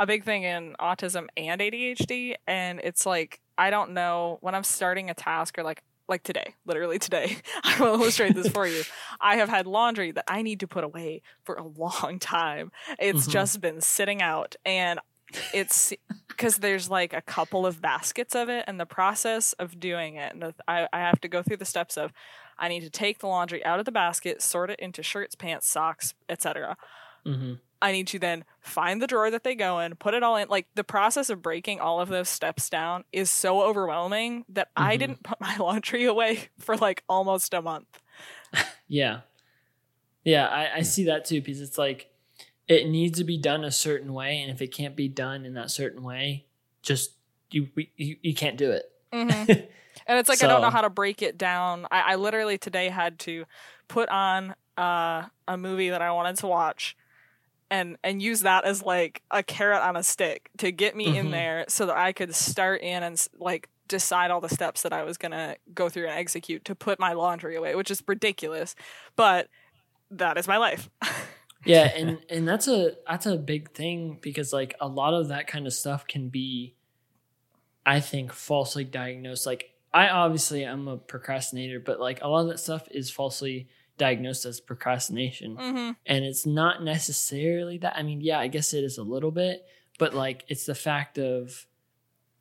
[0.00, 2.36] a big thing in autism and ADHD.
[2.48, 6.56] And it's like I don't know when I'm starting a task or like like today,
[6.66, 8.86] literally today, I will illustrate this for you.
[9.20, 12.72] I have had laundry that I need to put away for a long time.
[12.98, 13.30] It's Mhm.
[13.32, 15.00] just been sitting out and
[15.52, 15.92] it's
[16.28, 20.32] because there's like a couple of baskets of it and the process of doing it
[20.32, 22.12] and the, I, I have to go through the steps of
[22.58, 25.68] i need to take the laundry out of the basket sort it into shirts pants
[25.68, 26.76] socks etc
[27.24, 30.36] hmm i need to then find the drawer that they go in put it all
[30.36, 34.68] in like the process of breaking all of those steps down is so overwhelming that
[34.76, 34.98] i Mhm.
[34.98, 38.00] didn't put my laundry away for like almost a month
[38.88, 39.20] Yeah.
[40.24, 42.10] Yeah, I, I see that too because it's like
[42.68, 45.54] it needs to be done a certain way, and if it can't be done in
[45.54, 46.44] that certain way,
[46.82, 47.12] just
[47.50, 48.84] you we- you, you can't do it.
[49.12, 49.68] Mhm.
[50.06, 51.86] And it's like I don't know how to break it down.
[51.90, 53.44] I, I literally today had to
[53.88, 56.96] put on uh, a movie that I wanted to watch
[57.70, 61.26] and and use that as like a carrot on a stick to get me in
[61.26, 61.30] Mhm.
[61.30, 65.02] there so that I could start in and like decide all the steps that I
[65.02, 68.76] was going to go through and execute to put my laundry away, which is ridiculous,
[69.16, 69.48] but
[70.12, 70.88] that is my life.
[71.64, 75.46] yeah, and and that's a that's a big thing because like a lot of that
[75.46, 76.74] kind of stuff can be,
[77.84, 79.46] I think, falsely diagnosed.
[79.46, 83.68] Like I obviously am a procrastinator, but like a lot of that stuff is falsely
[84.00, 85.56] diagnosed as procrastination.
[85.56, 89.30] hmm and it's not necessarily that i mean yeah i guess it is a little
[89.30, 89.64] bit
[89.98, 91.66] but like it's the fact of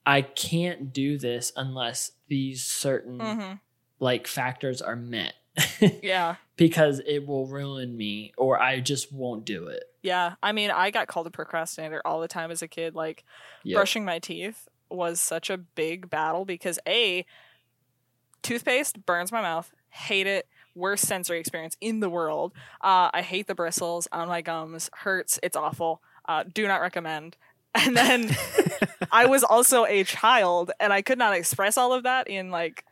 [0.06, 3.54] i can't do this unless these certain hmm
[4.00, 5.34] like factors are met
[6.02, 6.36] Yeah.
[6.56, 10.36] because it will ruin me or i just won't do it Yeah.
[10.42, 12.96] I mean, I got called a procrastinator all the time as a kid.
[12.96, 13.26] Like,
[13.66, 13.76] Yep.
[13.76, 17.26] brushing my teeth was such a big battle because a
[18.42, 22.54] toothpaste burns my mouth hate it worst sensory experience in the world.
[22.82, 24.08] Uh, i hate the bristles.
[24.12, 25.40] On my gums hurts.
[25.44, 26.02] It's awful.
[26.28, 27.38] Uh, do not recommend.
[27.76, 28.36] And then
[29.12, 32.84] i was also a child and i could not express all of that in like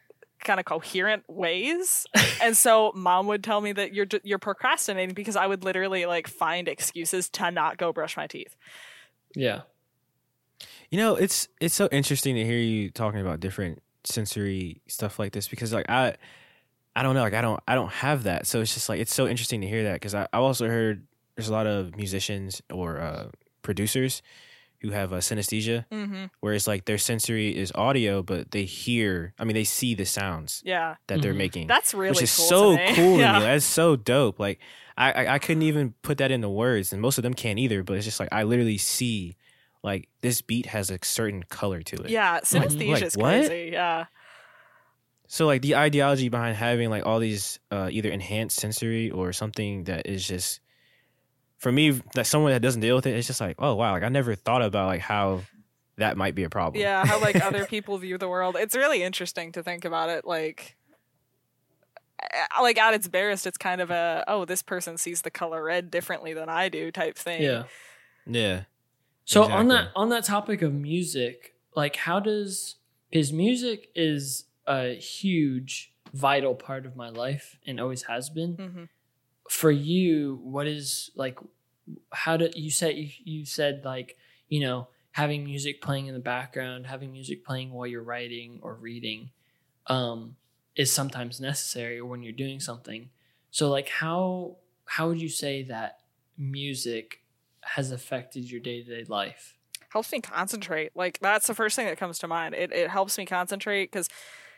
[0.43, 2.05] kind of coherent ways.
[2.41, 6.27] And so mom would tell me that you're you're procrastinating because i would literally like
[6.27, 8.55] find excuses to not go brush my teeth.
[9.35, 9.61] Yeah.
[10.89, 15.33] You know, it's it's so interesting to hear you talking about different sensory stuff like
[15.33, 16.15] this because like I
[16.97, 18.47] I don't know, like I don't I don't have that.
[18.47, 21.05] So it's just like it's so interesting to hear that because I I also heard
[21.35, 23.27] there's a lot of musicians or uh,
[23.61, 24.21] producers
[24.81, 26.25] who have a synesthesia mm-hmm.
[26.39, 30.05] where it's like their sensory is audio but they hear I mean they see the
[30.05, 31.37] sounds yeah that they're Mhm.
[31.37, 31.67] making.
[31.67, 33.39] that's really which is cool so to cool to yeah.
[33.39, 33.45] me.
[33.45, 34.39] That's so dope.
[34.39, 34.59] Like
[34.97, 37.83] I, I I couldn't even put that into words, and most of them can't either.
[37.83, 39.35] But it's just like I literally see
[39.83, 42.09] like this beat has a certain color to it.
[42.09, 43.29] Yeah, synesthesia Like, is what?
[43.47, 43.69] crazy.
[43.73, 44.05] Yeah.
[45.27, 49.83] So like the ideology behind having like all these uh, either enhanced sensory or something
[49.85, 50.61] that is just
[51.57, 54.03] for me that someone that doesn't deal with it, it's just like oh wow, like
[54.03, 55.41] I never thought about like how
[55.97, 56.81] that might be a problem.
[56.81, 58.55] Yeah, how like other people view the world.
[58.57, 60.75] It's really interesting to think about it like
[62.61, 65.91] like at its barest it's kind of a oh this person sees the color red
[65.91, 67.41] differently than I do type thing.
[67.41, 67.63] yeah
[68.29, 68.63] yeah.
[69.25, 72.75] So on that on that topic of music, like how does
[73.11, 78.55] his music is a huge vital part of my life and always has been.
[78.55, 78.83] hmm
[79.49, 81.39] For you, what is like
[82.11, 84.17] how did you said you, you said like,
[84.49, 88.75] you know, having music playing in the background, having music playing while you're writing or
[88.75, 89.31] reading
[89.87, 90.35] um
[90.75, 93.09] is sometimes necessary when you're doing something.
[93.51, 95.99] So like how how would you say that
[96.37, 97.23] music
[97.61, 99.55] has affected your day-to-day life?
[99.89, 100.91] Helps me concentrate.
[100.95, 102.53] Like that's the first thing that comes to mind.
[102.53, 104.09] It it helps me concentrate cuz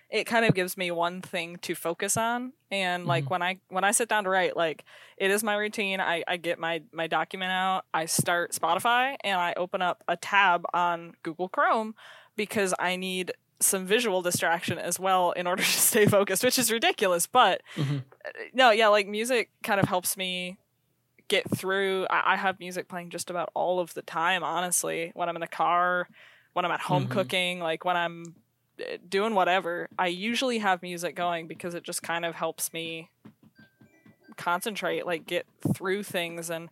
[0.10, 3.30] it kind of gives me one thing to focus on and like Mhm.
[3.30, 4.84] when i when i sit down to write like
[5.18, 9.40] it is my routine i i get my my document out i start spotify and
[9.40, 11.94] i open up a tab on google chrome
[12.36, 16.72] because i need some visual distraction as well in order to stay focused, which is
[16.72, 17.28] ridiculous.
[17.28, 18.04] But Mhm.
[18.26, 20.58] uh, no, yeah, like music kind of helps me
[21.28, 22.08] get through.
[22.10, 25.12] I, I have music playing just about all of the time, honestly.
[25.14, 26.08] When I'm in the car,
[26.54, 27.12] when I'm at home Mhm.
[27.12, 28.36] cooking, like when I'm
[29.08, 33.10] doing whatever, I usually have music going because it just kind of helps me
[34.38, 36.50] concentrate, like get through things.
[36.50, 36.70] And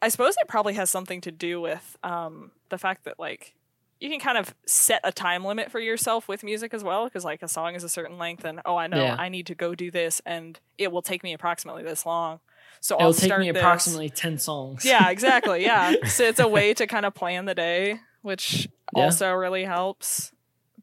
[0.00, 3.54] I suppose it probably has something to do with um, the fact that, like,
[4.00, 7.24] you can kind of set a time limit for yourself with music as well because
[7.24, 9.16] like a song is a certain length and oh i know Yeah.
[9.18, 12.38] i need to go do this and it will take me approximately this long
[12.80, 13.60] so It'll i'll take me this.
[13.60, 14.84] approximately ten songs.
[14.84, 19.04] yeah exactly yeah so it's a way to kind of plan the day which Yeah.
[19.06, 20.32] also really helps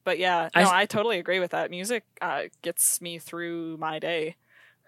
[0.04, 3.78] but yeah I no s- i, totally agree with that music uh, gets me through
[3.78, 4.36] my day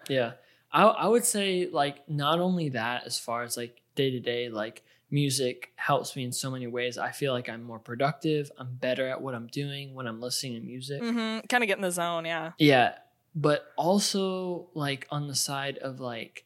[0.08, 0.32] Yeah.
[0.72, 4.48] I I would say like not only that as far as like day to day
[4.48, 6.98] like music helps me in so many ways.
[6.98, 10.54] I feel like I'm more productive, I'm better at what I'm doing when I'm listening
[10.60, 11.00] to music.
[11.02, 12.94] hmm kind of get in the zone yeah Yeah,
[13.34, 16.44] but also like on the side of like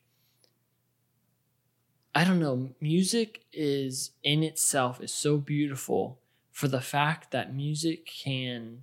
[2.14, 6.18] I don't know, music is in itself is so beautiful
[6.51, 8.83] for the fact that music can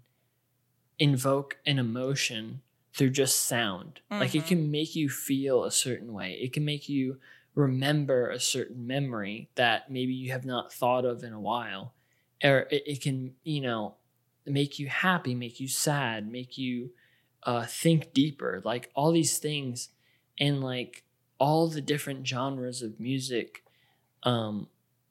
[0.98, 2.62] invoke an emotion
[2.94, 4.02] through just sound.
[4.10, 4.48] Like it Mhm.
[4.48, 6.34] can make you feel a certain way.
[6.42, 7.20] It can make you
[7.56, 11.94] remember a certain memory that maybe you have not thought of in a while.
[12.44, 13.96] Or it, it can, you know,
[14.46, 16.92] make you happy, make you sad, make you
[17.44, 19.90] uh, think deeper, like all these things,
[20.40, 21.04] and like
[21.40, 23.64] all the different genres of music
[24.24, 24.68] um,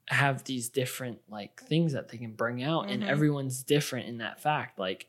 [0.07, 3.09] have these different like things that they can bring out, and Mhm.
[3.09, 4.79] everyone's different in that fact.
[4.79, 5.09] Like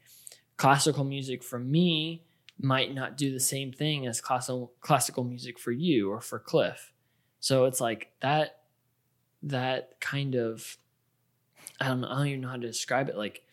[0.58, 2.24] classical music for me
[2.58, 6.92] might not do the same thing as classical classical music for you or for Cliff.
[7.40, 8.64] So it's like that
[9.44, 10.78] that kind of
[11.80, 13.16] I don't know, I don't even know how to describe it.
[13.18, 13.44] Like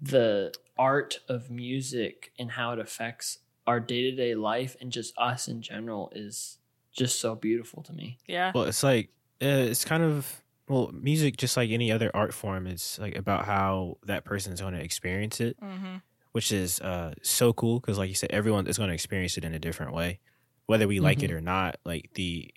[0.00, 5.16] the art of music and how it affects our day to day life and just
[5.18, 6.58] us in general is
[6.92, 8.18] just so beautiful to me.
[8.26, 9.10] yeah Well, it's like
[9.42, 12.66] uh, it's kind of well, music just like any other art form.
[12.66, 15.96] It's like about how that person's going to experience it, hmm
[16.32, 19.44] which is uh, so cool because, like you said, everyone is going to experience it
[19.44, 20.20] in a different way,
[20.66, 21.76] whether we like it or not.
[21.84, 22.52] Like the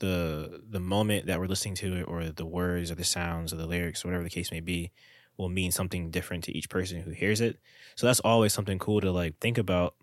[0.00, 3.56] the the moment that we're listening to it, or the words, or the sounds, or
[3.56, 4.90] the lyrics, or whatever the case may be,
[5.36, 7.58] will mean something different to each person who hears it.
[7.96, 9.94] So that's always something cool to like think about.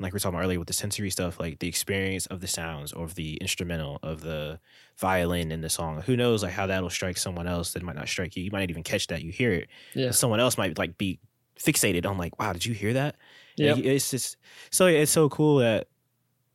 [0.00, 2.46] Like we were talking about earlier with the sensory stuff, like the experience of the
[2.46, 4.58] sounds, or of the instrumental, of the
[4.98, 6.00] violin in the song.
[6.02, 8.42] Who knows like how that'll strike someone else that might not strike you.
[8.44, 9.22] You might not even catch that.
[9.22, 9.68] You hear it.
[9.94, 10.10] Yeah.
[10.10, 11.20] Someone else might like be
[11.58, 13.16] fixated on like, wow, did you hear that?
[13.56, 13.76] Yep.
[13.76, 14.36] Like, it's just
[14.70, 15.88] so it's so cool that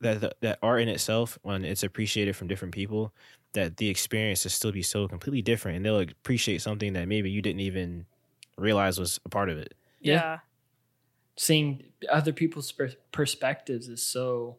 [0.00, 3.14] that that- that art in itself, when it's appreciated from different people,
[3.52, 7.30] that the experience will still be so completely different, and they'll appreciate something that maybe
[7.30, 8.06] you didn't even
[8.58, 9.74] realize was a part of it.
[10.00, 10.14] Yeah.
[10.14, 10.38] yeah
[11.36, 14.56] seeing other people's per- perspectives is so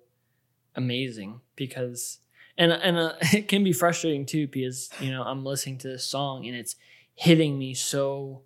[0.75, 2.19] amazing because
[2.57, 6.05] and and uh, it can be frustrating too because you know I'm listening to this
[6.05, 6.75] song and it's
[7.15, 8.43] hitting me so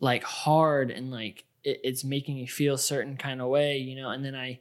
[0.00, 4.10] like hard and like it, it's making me feel certain kind of way you know
[4.10, 4.60] and then I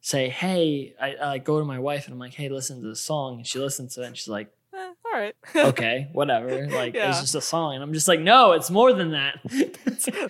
[0.00, 3.02] say hey I, I go to my wife and I'm like hey listen to this
[3.02, 4.50] song and she listens to it and she's like
[5.18, 7.10] right okay whatever like Yeah.
[7.10, 9.38] it's just a song and I'm just like no it's more than that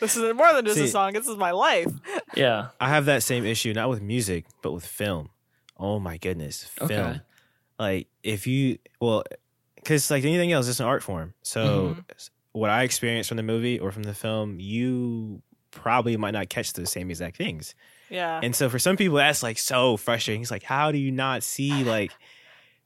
[0.01, 1.92] this is more than just a song this is my life
[2.35, 5.31] yeah I have that same issue not with music, but with film.
[5.77, 6.90] Oh my goodness, film.
[6.90, 7.20] Okay.
[7.79, 9.22] Like if you well,
[9.77, 11.35] because like anything else, it's an art form.
[11.42, 12.01] So mm-hmm.
[12.53, 16.72] what I experienced from the movie or from the film, you probably might not catch
[16.72, 17.74] the same exact things.
[18.11, 20.43] yeah And so for some people, that's like so frustrating.
[20.43, 22.11] It's like, how do you not see like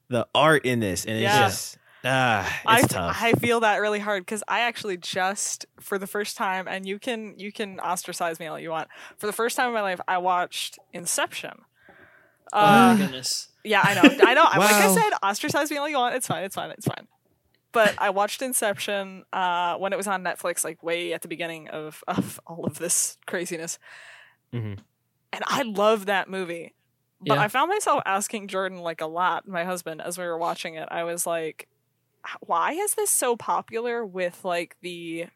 [0.08, 1.04] the art in this?
[1.06, 1.48] And it's Yeah.
[1.48, 3.16] just ah, I, tough.
[3.20, 6.98] I feel that really hard because I actually just for the first time, and you
[6.98, 8.88] can you can ostracize me all you want.
[9.18, 11.52] For the first time in my life, I watched Inception.
[12.52, 14.42] oh Uh, my goodness yeah, I know, I know.
[14.58, 16.16] Like I said, ostracize me all you want.
[16.16, 16.42] It's fine.
[16.42, 16.72] It's fine.
[16.72, 17.06] It's fine.
[17.70, 21.68] But I watched Inception uh, when it was on Netflix, like way at the beginning
[21.68, 23.78] of of all of this craziness,
[24.52, 24.78] Mhm.
[25.32, 26.74] and I love that movie.
[27.24, 27.42] But Yeah.
[27.42, 30.88] I found myself asking Jordan like a lot, my husband, as we were watching it.
[30.90, 31.68] I was like,
[32.40, 35.26] why is this so popular with like the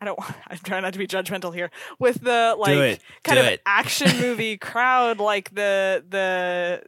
[0.00, 0.18] I don't
[0.48, 1.70] I'm trying not to be judgmental here.
[1.98, 3.00] With the like it.
[3.22, 3.60] kind of it.
[3.66, 6.82] action movie crowd like the the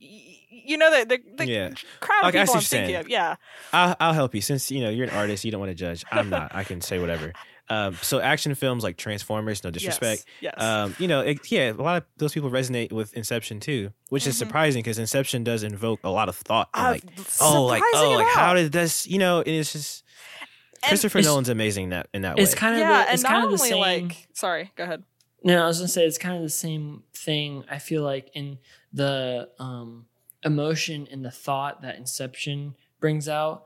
[0.00, 1.70] you know the the, the Yeah.
[2.00, 2.94] crowd of people I'm thinking saying.
[2.96, 3.08] of.
[3.08, 3.36] Yeah.
[3.72, 5.44] I'll, I'll help you since you know you're an artist.
[5.44, 6.04] You don't want to judge.
[6.10, 6.54] I'm not.
[6.54, 7.32] I can say whatever.
[7.70, 10.24] Um, so action films like Transformers, no disrespect.
[10.40, 10.54] Yes.
[10.58, 10.62] yes.
[10.62, 14.26] Um, you know, it, yeah, a lot of those people resonate with Inception too, which
[14.26, 14.38] is Mhm.
[14.38, 16.68] surprising because Inception does invoke a lot of thought.
[16.74, 17.02] and, Uh, like,
[17.40, 19.06] oh, like, oh, surprising like, how did this?
[19.06, 20.04] You know, and it's just
[20.86, 22.58] Christopher It's- Nolan's amazing that in that It's way.
[22.58, 24.08] kind of yeah, the, it's and kind not of the only same.
[24.08, 25.02] like sorry, go ahead.
[25.42, 27.64] No, I was gonna say it's kind of the same thing.
[27.70, 28.58] I feel like in
[28.92, 30.04] the um,
[30.44, 33.64] emotion and the thought that Inception brings out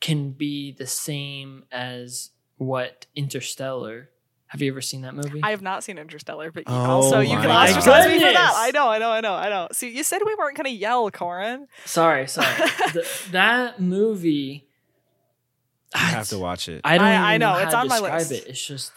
[0.00, 2.30] can be the same as
[2.62, 4.08] what Interstellar.
[4.48, 5.40] Have you ever seen that movie?
[5.42, 8.52] I have not seen Interstellar, but Oh also you can ostracize me for that.
[8.54, 9.68] I know, I know, I know, I know.
[9.72, 11.68] See, you said we weren't gonna yell, Corin.
[11.86, 12.46] sorry, sorry.
[12.92, 14.66] the, that movie.
[15.94, 16.80] I have to watch it.
[16.84, 18.32] I don't I- even I know, know, how it's to on my list.
[18.32, 18.46] it.
[18.46, 18.92] It's just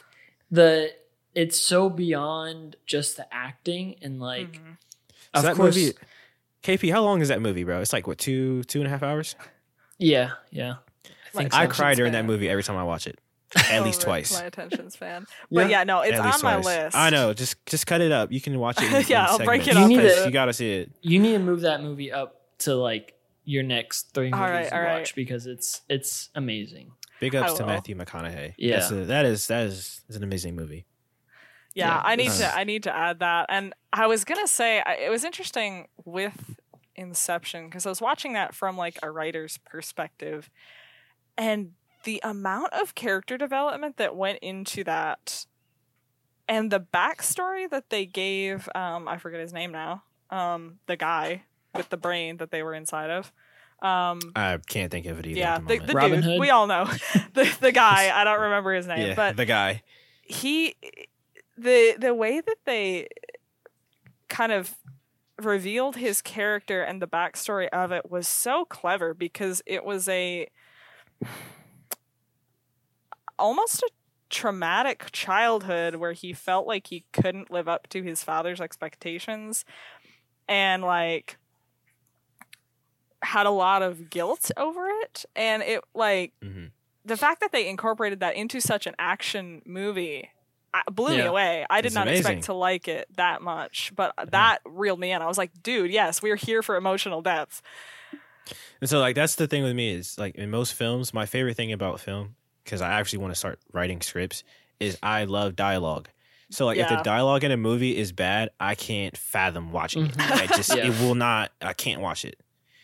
[0.51, 0.93] the
[1.33, 4.77] it's so beyond just the acting and like Mhm.
[5.33, 5.93] So of that course movie,
[6.63, 7.81] KP, how long is that movie, bro?
[7.81, 9.35] It's like what two two and a half hours.
[9.97, 13.19] yeah yeah I Like, think I cry during that movie every time I watch it,
[13.71, 14.33] at least Oh, twice.
[14.39, 15.25] My attention span.
[15.51, 16.65] But yeah, no, it's on least my twice.
[16.65, 16.95] list.
[16.97, 17.33] I know.
[17.33, 18.31] Just just cut it up.
[18.31, 18.91] You can watch it.
[18.91, 19.85] In, Yeah, in I'll break it segments.
[19.85, 20.91] up You need into- You gotta see it.
[21.01, 24.71] you need to move that movie up to like your next three movies right, you
[24.77, 24.99] all right.
[24.99, 26.91] watch because it's it's amazing.
[27.19, 27.65] Big ups to.
[27.65, 28.53] Matthew McConaughey.
[28.57, 28.79] Yeah.
[28.79, 30.85] That's a, that is that is, is an amazing movie.
[31.73, 32.59] Yeah, Yeah, I need it's- to uh-huh.
[32.59, 33.45] I need to add that.
[33.49, 36.55] And I was gonna say it was interesting with
[36.95, 40.49] Inception because I was watching that from like a writer's perspective,
[41.37, 41.71] and
[42.05, 45.45] the amount of character development that went into that,
[46.47, 51.43] and the backstory that they gave um, I forget his name now um, the guy
[51.73, 53.31] with the brain that they were inside of.
[53.81, 55.39] Um, I can't think of it either.
[55.39, 56.23] yeah, at the the, the Robin dude.
[56.23, 56.39] Hood?
[56.39, 56.85] We all know
[57.33, 58.11] the the guy.
[58.13, 59.83] I don't remember his name, yeah, but the guy.
[60.23, 60.75] he
[61.57, 63.07] the the way that they
[64.27, 64.75] kind of
[65.41, 70.47] revealed his character and the backstory of it was so clever because it was a
[73.39, 73.89] almost a
[74.29, 79.63] traumatic childhood where he felt like he couldn't live up to his father's expectations
[80.47, 81.37] and like
[83.21, 86.71] had a lot of guilt over it and it like Mhm.
[87.03, 90.29] the fact that they incorporated that into such an action movie
[90.91, 91.65] blew me away.
[91.69, 92.19] I did It's not amazing.
[92.19, 95.21] expect to like it that much, but that reeled me in.
[95.21, 97.61] I was like, dude, yes, we're here for emotional depth.
[98.81, 101.55] And so like that's the thing with me is like in most films, my favorite
[101.55, 102.35] thing about film
[102.65, 104.43] because I actually want to start writing scripts
[104.81, 106.09] is I love dialogue.
[106.51, 110.11] So like if the dialogue in a movie is bad, I can't fathom watching it.
[110.17, 110.31] Mhm.
[110.43, 110.87] I just Yeah.
[110.87, 111.51] it will not.
[111.61, 112.39] I can't watch it.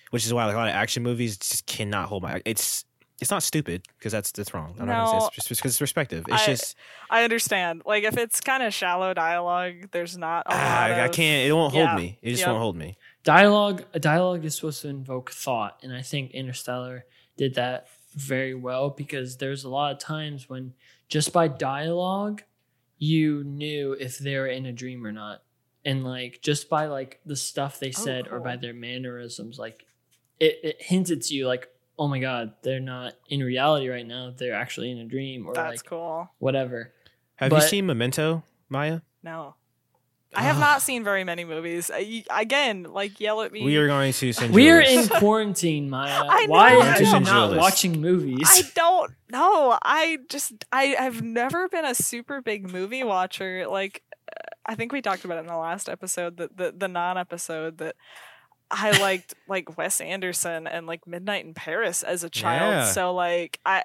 [0.10, 2.42] Which is why like a lot of action movies just cannot hold my.
[2.46, 2.86] It's
[3.22, 4.76] it's not stupid because that's that's wrong.
[4.80, 5.30] I'm not gonna say No.
[5.38, 6.26] it's because it's perspective.
[6.28, 6.76] It's I- just
[7.12, 7.84] I understand.
[7.86, 11.48] Like if it's kind of shallow dialogue, there's not a ah, lot I of- can't.
[11.48, 11.88] It won't yeah.
[11.88, 12.18] hold me.
[12.22, 12.48] It just Yep.
[12.50, 12.98] won't hold me.
[13.24, 17.06] Dialogue a dialogue is supposed to invoke thought, and I think Interstellar
[17.38, 20.74] did that very well because there's a lot of times when
[21.07, 22.43] just by dialogue
[22.97, 25.41] you knew if they were in a dream or not.
[25.84, 29.86] And like just by like the stuff they Oh, said or by their mannerisms, like
[30.39, 34.32] it, it hinted to you like, oh my god, they're not in reality right now.
[34.36, 36.30] They're actually in a dream or That's like cool.
[36.38, 36.93] whatever.
[37.38, 39.01] Have you seen Memento, Maya?
[39.24, 39.55] No.
[40.34, 41.90] I have not seen very many movies.
[41.90, 43.64] Uh, y- Again, like yell at me.
[43.64, 44.54] We are going to send.
[44.54, 46.24] We are in quarantine, Maya.
[46.30, 46.82] I Why know.
[46.82, 48.48] are you Send not watching movies?
[48.50, 49.78] I don't know.
[49.84, 53.68] I just I have never been a super big movie watcher.
[53.68, 56.88] Like uh, I think we talked about it in the last episode, the the, the
[56.88, 57.96] non episode that
[58.70, 62.72] I liked like Wes Anderson and like Midnight in Paris as a child.
[62.74, 62.86] Yeah.
[62.86, 63.84] So like I,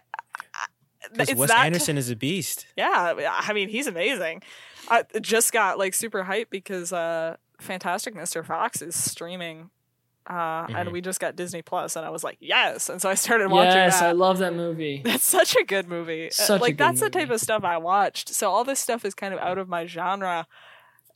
[0.54, 0.66] I
[1.12, 2.66] Because Wes that Anderson is a beast.
[2.76, 4.42] yeah, I mean he's amazing.
[4.88, 8.44] I just got like super hyped because uh Fantastic Mr.
[8.44, 9.70] Fox is streaming.
[10.28, 10.92] Uh, and Mhm.
[10.92, 12.88] we just got Disney Plus, and I was like, yes!
[12.88, 14.08] And so I started watching yes, that.
[14.08, 15.00] I love that movie.
[15.04, 16.26] That's such a good movie.
[16.26, 18.30] Uh, Such a like good that's the type of stuff I watched.
[18.30, 20.48] So all this stuff is kind of out of my genre,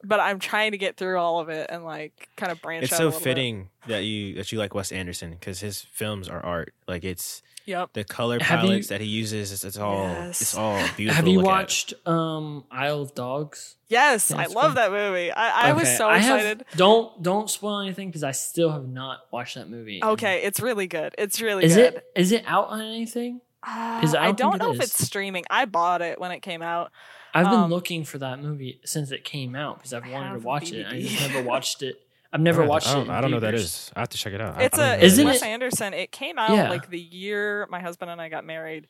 [0.04, 2.92] but I'm trying to get through all of it and like kind of branch It's
[2.92, 2.96] out.
[2.96, 3.24] a so little bit.
[3.24, 6.72] fitting that you that you like Wes Anderson because his films are art.
[6.86, 7.92] Like it's Yep.
[7.94, 9.52] the color Have you- palettes that he uses.
[9.52, 10.40] It's, it's all Yes.
[10.42, 11.14] it's all beautiful.
[11.16, 11.50] Have to you look at.
[11.50, 13.76] watched um Isle of Dogs?
[13.88, 15.32] Yes, I That's love that movie.
[15.32, 16.64] I, I was Okay, so I have- excited.
[16.76, 20.02] don't don't spoil anything because I still have not watched that movie.
[20.02, 21.14] Okay, it's really good.
[21.18, 21.94] It's really Is good.
[21.94, 23.40] it is it out on anything?
[23.66, 24.90] Uh, 'Cause I I don't don't think it know if is.
[24.90, 25.44] it's streaming.
[25.50, 26.90] I bought it when it came out.
[27.34, 30.26] I've been Um, looking for that movie since it came out because I've I wanted
[30.28, 30.86] to have watch it.
[30.86, 31.08] I DVD.
[31.08, 32.00] just never watched it.
[32.32, 32.94] I've never I watched I it.
[32.94, 34.60] don't, I don't know what that I have to check it out.
[34.62, 35.42] It's I don't a it's what Isn't that Wes is.
[35.42, 35.94] Anderson.
[35.94, 36.68] It came out Yeah.
[36.70, 38.86] like the year my husband and I got married.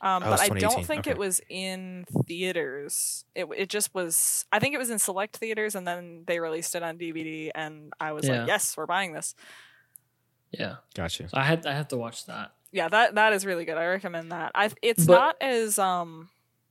[0.00, 1.12] Um, Oh, but I don't think Okay.
[1.12, 3.24] it was in theaters.
[3.34, 4.44] It it just was.
[4.52, 7.92] I think it was in select theaters, and then they released it on DVD, and
[7.98, 8.40] I was Yeah.
[8.40, 9.34] like, "Yes, we're buying this."
[10.50, 11.28] Yeah, Gotcha.
[11.28, 12.52] so I had I have to watch that.
[12.70, 13.78] Yeah, that that is really good.
[13.78, 14.52] I recommend that.
[14.54, 16.28] I it's But- not as um,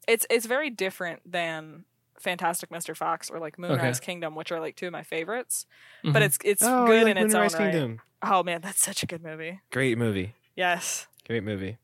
[0.07, 1.85] it's it's very different than
[2.23, 2.95] Fantastic Mr.
[2.95, 5.65] Fox or like Moonrise Kingdom, which are like two of my favorites.
[6.03, 6.25] But Mhm.
[6.25, 7.97] it's it's oh, good yeah, in its own Moonrise right.
[8.23, 9.59] Oh man, that's such a good movie.
[9.71, 10.33] Great movie.
[10.55, 11.07] Yes.
[11.27, 11.77] Great movie.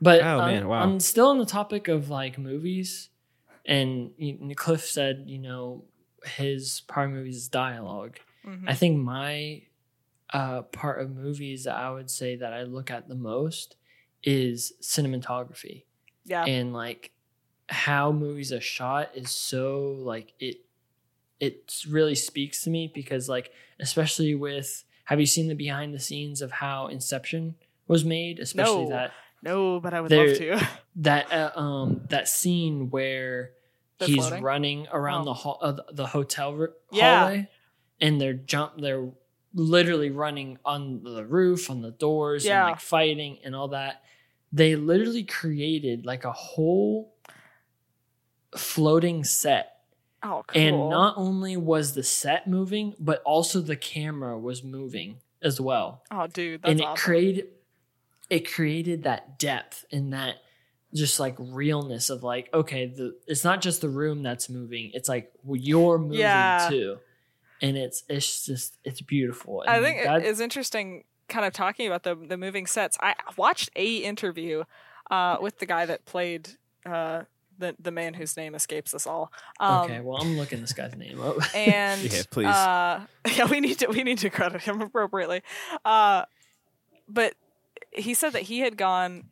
[0.00, 0.82] But Oh, um, man, wow.
[0.82, 3.08] I'm still on the topic of like movies,
[3.64, 4.12] and
[4.56, 5.84] Cliff said, you know,
[6.24, 8.18] his part of movies is dialogue.
[8.44, 8.64] Mhm.
[8.68, 9.62] I think my
[10.32, 13.76] uh, part of movies that I would say that I look at the most
[14.24, 15.84] is cinematography
[16.24, 16.44] yeah.
[16.44, 17.12] and like
[17.68, 20.56] how movies are shot is so like it
[21.40, 23.50] it really speaks to me because like
[23.80, 27.54] especially with have you seen the behind the scenes of how Inception
[27.88, 28.90] was made especially No.
[28.90, 29.12] that
[29.42, 30.68] no, but I would There- love to.
[30.96, 33.52] that uh, um that scene where
[33.98, 34.42] They're he's floating?
[34.42, 35.24] running around Oh.
[35.24, 37.18] the hall uh, the hotel r- Yeah.
[37.20, 37.48] hallway
[38.00, 39.08] and they're jump they're
[39.54, 42.62] literally running on the roof on the doors Yeah.
[42.64, 44.02] and like fighting and all that
[44.52, 47.14] they literally created like a whole
[48.58, 49.72] floating set
[50.22, 50.60] Oh, cool.
[50.62, 56.02] and not only was the set moving but also the camera was moving as well
[56.10, 56.96] oh, dude, that's and it awesome.
[57.04, 57.46] created
[58.30, 60.36] it created that depth and that
[60.94, 65.08] just like realness of like okay the it's not just the room that's moving it's
[65.08, 66.66] like well, you're moving Yeah.
[66.70, 66.98] too
[67.62, 72.02] and it's it's just it's beautiful I think that- it's interesting, kind of talking about
[72.02, 72.96] the the moving sets.
[73.00, 74.64] I watched a interview
[75.10, 76.50] uh, with the guy that played
[76.84, 77.22] uh,
[77.58, 79.32] the the man whose name escapes us all.
[79.60, 82.46] Um, okay well i'm looking this guy's name up and Yeah, please.
[82.46, 85.42] Uh, yeah, we need to we need to credit him appropriately.
[85.84, 86.24] Uh,
[87.08, 87.34] but
[87.92, 89.24] he said that he had gone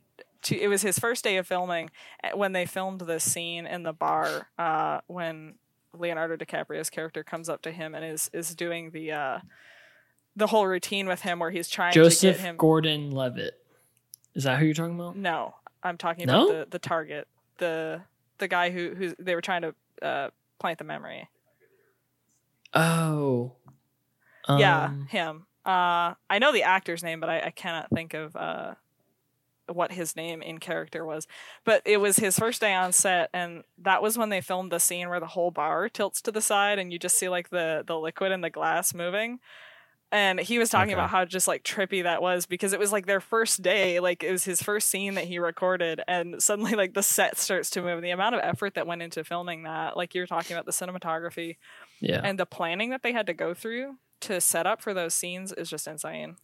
[0.43, 0.57] to.
[0.59, 1.89] It was his first day of filming
[2.23, 5.55] eh, when they filmed this scene in the bar uh, when
[5.97, 9.39] Leonardo DiCaprio's character comes up to him and is is doing the uh,
[10.35, 12.57] the whole routine with him where he's trying to joseph get him.
[12.57, 13.53] gordon levitt
[14.33, 16.47] is that who you're talking about no, I'm talking No?
[16.49, 18.01] about the the target the
[18.37, 20.29] the guy who who they were trying to uh,
[20.59, 21.29] plant the memory.
[24.47, 25.45] oh yeah, Um, him.
[25.65, 28.75] Uh, I know the actor's name, but I, I cannot think of uh,
[29.67, 31.27] what his name in character was.
[31.63, 34.79] But it was his first day on set, and that was when they filmed the
[34.79, 37.83] scene where the whole bar tilts to the side, and you just see like the
[37.85, 39.39] the liquid in the glass moving.
[40.11, 40.93] And he was talking Okay.
[40.93, 44.23] about how just like trippy that was because it was like their first day, like
[44.23, 47.81] it was his first scene that he recorded, and suddenly like the set starts to
[47.81, 47.97] move.
[47.97, 50.71] And the amount of effort that went into filming that, like you're talking about the
[50.71, 51.57] cinematography,
[51.99, 55.13] yeah and the planning that they had to go through to set up for those
[55.13, 56.37] scenes is just insane.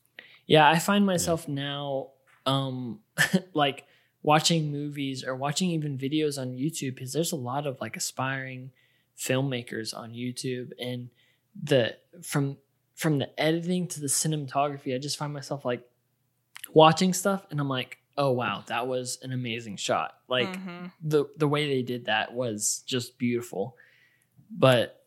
[0.47, 2.11] Yeah, I find myself now
[2.45, 2.99] um
[3.53, 3.85] like
[4.23, 8.71] watching movies or watching even videos on YouTube because there's a lot of like aspiring
[9.17, 11.09] filmmakers on YouTube and
[11.61, 12.57] the from
[12.95, 15.87] from the editing to the cinematography, I just find myself like
[16.73, 20.91] watching stuff and I'm like, "Oh wow, that was an amazing shot." Like Mhm.
[21.01, 23.75] the the way they did that was just beautiful.
[24.49, 25.03] But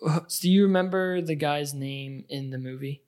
[0.40, 3.02] do you remember the guy's name in the movie?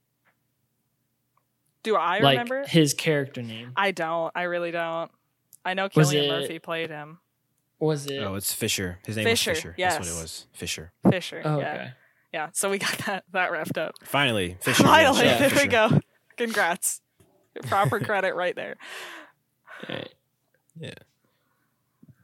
[1.82, 2.64] do I like remember?
[2.66, 3.72] his character name.
[3.76, 4.30] I don't.
[4.34, 5.10] I really don't.
[5.64, 7.18] I know Was Cillian it- Murphy played him.
[7.78, 8.18] Was it?
[8.18, 8.98] Oh, it's Fisher.
[9.06, 9.74] His name Fisher, was Fisher.
[9.78, 10.18] That's what yes.
[10.18, 10.46] it was.
[10.52, 10.92] Fisher.
[11.10, 11.40] Fisher.
[11.42, 11.72] Oh, yeah.
[11.72, 11.92] okay.
[12.32, 12.50] Yeah.
[12.52, 13.94] So we got that that wrapped up.
[14.04, 14.84] Finally, Fisher.
[14.84, 16.00] Finally, yes, yeah, there we go.
[16.36, 17.00] Congrats.
[17.68, 18.76] Proper credit right there.
[20.78, 20.94] Yeah,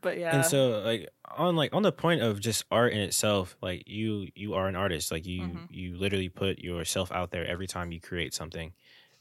[0.00, 0.36] But yeah.
[0.36, 4.28] And so, like on like on the point of just art in itself, like you
[4.34, 5.10] you are an artist.
[5.10, 5.66] Like you Mhm.
[5.70, 8.72] you literally put yourself out there every time you create something.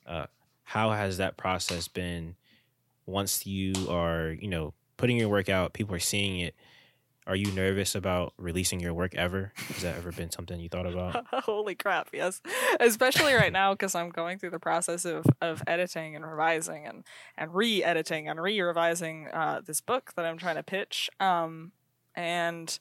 [0.06, 0.28] Uh,
[0.64, 2.36] how has that process been?
[3.06, 6.56] Once you are you know putting your work out, people are seeing it.
[7.28, 9.52] Are you nervous about releasing your work ever?
[9.56, 11.26] Has that ever been something you thought about?
[11.44, 12.40] Holy crap, yes.
[12.80, 17.04] Especially right now because I'm going through the process of, of editing and revising and,
[17.36, 21.10] and re editing and re revising uh, this book that I'm trying to pitch.
[21.20, 21.72] Um,
[22.14, 22.78] and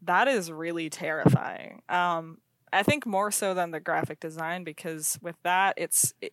[0.00, 1.82] that is really terrifying.
[1.90, 2.38] Um,
[2.72, 6.14] I think more so than the graphic design because with that, it's.
[6.22, 6.32] It,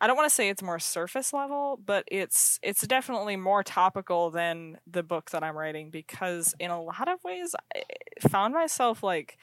[0.00, 4.30] I don't want to say it's more surface level, but it's it's definitely more topical
[4.30, 7.82] than the book that I'm writing because in a lot of ways I
[8.28, 9.38] found myself like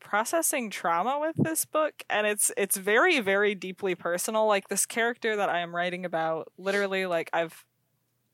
[0.00, 4.46] processing trauma with this book and it's it's very very deeply personal.
[4.46, 7.64] Like this character that I am writing about literally like I've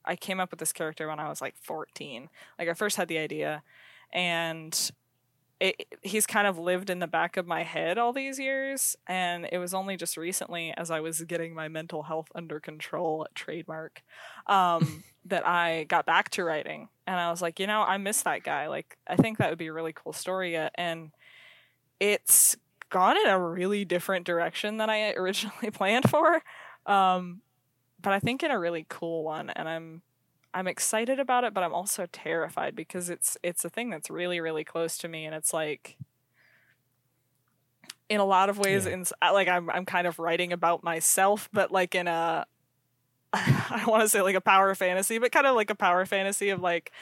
[0.05, 2.29] I came up with this character when I was like 14
[2.59, 3.63] like I first had the idea
[4.13, 4.91] and
[5.61, 9.49] it, he's kind of lived in the back of my head all these years and
[9.51, 14.03] it was only just recently as i was getting my mental health under control trademark
[14.47, 16.89] um, that i got back to writing.
[17.07, 18.69] And i was like you know i miss that guy.
[18.69, 21.11] Like i think that would be a really cool story uh, and
[22.01, 22.57] it's
[22.91, 26.43] gone in a really different direction than i originally planned for
[26.87, 27.41] um,
[28.01, 30.03] but i think in a really cool one and i'm
[30.55, 34.41] I'm excited about it, but I'm also terrified because it's it's a thing that's really
[34.41, 35.97] really close to me, and it's like
[38.09, 38.93] in a lot of ways, Yeah.
[38.93, 42.47] in like I'm I'm kind of writing about myself, but like in a
[43.33, 46.07] I don't want to say like a power fantasy, but kind of like a power
[46.07, 46.93] fantasy of like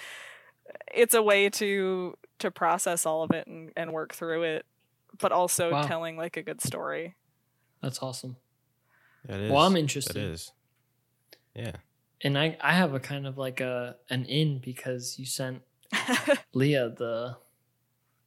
[0.92, 4.66] it's a way to to process all of it and, and work through it,
[5.20, 5.82] but also Wow.
[5.82, 7.14] telling like a good story.
[7.80, 8.36] That's awesome.
[9.26, 9.52] That is.
[9.52, 10.16] Well, I'm interested.
[10.16, 10.52] is.
[11.54, 11.76] Yeah.
[12.22, 15.62] And I, I have a kind of like a an in because you sent
[16.54, 17.36] Leah the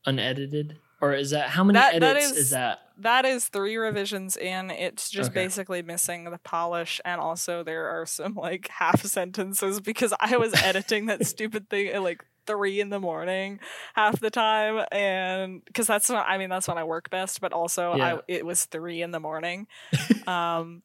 [0.06, 2.80] unedited or is that how many That- that edits is- is, that?
[2.98, 4.70] that is three revisions in.
[4.70, 5.46] It's just Okay.
[5.46, 10.54] basically missing the polish, and also there are some like half sentences because I was
[10.62, 13.62] editing that stupid thing at like three in the morning
[13.96, 17.54] half the time, and because that's when I mean that's when I work best, but
[17.54, 18.16] also Yeah.
[18.16, 19.68] I it was three in the morning,
[20.28, 20.82] um,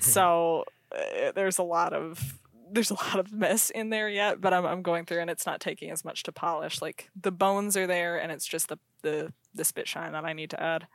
[0.00, 2.38] so uh, there's a lot of
[2.74, 5.46] there's a lot of mess in there yet, but I'm I'm going through and it's
[5.46, 6.82] not taking as much to polish.
[6.82, 10.32] Like the bones are there, and it's just the the the spit shine that I
[10.32, 10.86] need to add.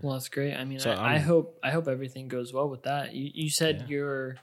[0.00, 0.54] Well, that's great.
[0.54, 3.14] I mean, So, I, I um, hope I hope everything goes well with that.
[3.14, 3.86] You you said Yeah.
[3.88, 4.36] you're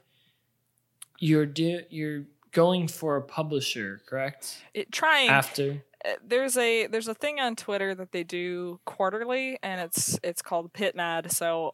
[1.20, 4.64] you're do you're going for a publisher, correct?
[4.74, 9.58] It, trying After uh, there's a there's a thing on Twitter that they do quarterly,
[9.64, 11.32] and it's it's called PitMad.
[11.32, 11.74] So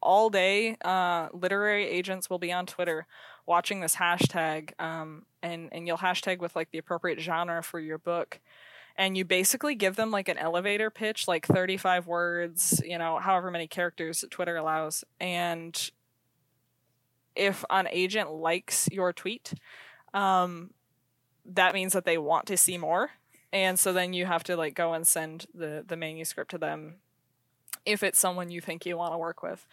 [0.00, 3.06] all day, uh, literary agents will be on Twitter
[3.48, 7.98] watching this hashtag, um, and and you'll hashtag with like the appropriate genre for your
[7.98, 8.40] book.
[8.96, 13.48] And you basically give them like an elevator pitch, like 35 words, you know, however
[13.48, 15.04] many characters Twitter allows.
[15.20, 15.90] And
[17.36, 19.54] if an agent likes your tweet,
[20.12, 20.70] um,
[21.44, 23.10] that means that they want to see more
[23.52, 26.96] and so then you have to like go and send the the manuscript to them
[27.84, 29.66] if it's someone you think you want to work with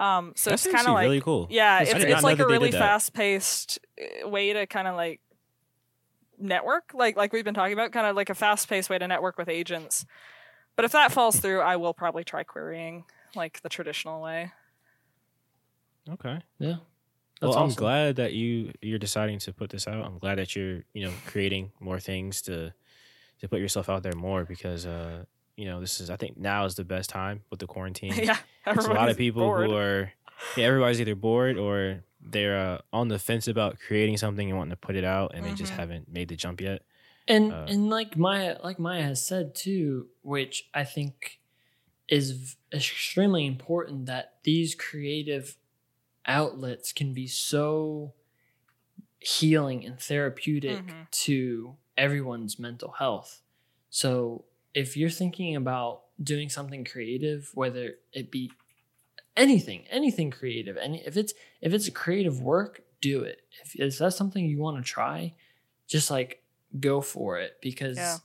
[0.00, 1.46] um so That's it's kind of actually like really cool.
[1.50, 3.78] yeah it's, it's like a really fast paced
[4.24, 5.20] way to kind of like
[6.38, 9.06] network like like we've been talking about kind of like a fast paced way to
[9.06, 10.06] network with agents
[10.74, 13.04] but if that falls through i will probably try querying
[13.36, 14.50] like the traditional way
[16.10, 16.40] Okay.
[16.58, 16.76] yeah,
[17.40, 20.04] well, that's I'm glad that you you're deciding to put this out.
[20.04, 22.72] I'm glad that you're you know creating more things to
[23.40, 25.24] to put yourself out there more because uh
[25.60, 28.14] you know this is I think now is the best time with the quarantine.
[28.30, 29.66] yeah There's a lot of people bored.
[29.70, 30.12] who are
[30.56, 32.02] yeah everybody's either bored or
[32.32, 35.44] they're uh, on the fence about creating something and wanting to put it out and
[35.44, 35.76] they just Mhm.
[35.82, 36.80] haven't made the jump yet.
[37.28, 41.40] and Uh, and like Maya like Maya has said too, which I think
[42.08, 45.56] is v- extremely important that these creative
[46.26, 48.14] outlets can be so
[49.20, 51.10] healing and therapeutic Mhm.
[51.26, 53.42] to everyone's mental health.
[53.90, 54.44] So
[54.74, 58.50] if you're thinking about doing something creative, whether it be
[59.36, 63.40] anything, anything creative, and if it's if it's a creative work, do it.
[63.62, 65.34] If, if that's something you want to try,
[65.86, 66.42] just like
[66.78, 68.16] go for it because Yeah.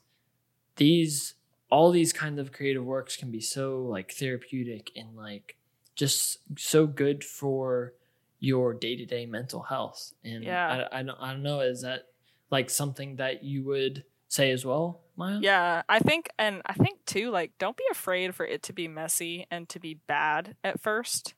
[0.76, 1.34] these
[1.72, 5.58] all these kinds of creative works can be so like therapeutic and like
[5.96, 7.94] just so good for
[8.40, 10.88] your day-to-day mental health and Yeah.
[10.92, 12.04] I, I, don't, I don't know is that
[12.52, 17.06] like something that you would say as well maya Yeah, I think, and I think
[17.06, 20.80] too, like, don't be afraid for it to be messy and to be bad at
[20.82, 21.34] first,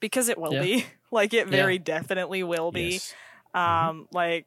[0.00, 0.62] because it will Yeah.
[0.62, 0.86] be.
[1.10, 1.84] Like, it very Yeah.
[1.84, 2.94] definitely will be.
[2.94, 3.14] Yes.
[3.54, 4.46] Um, like,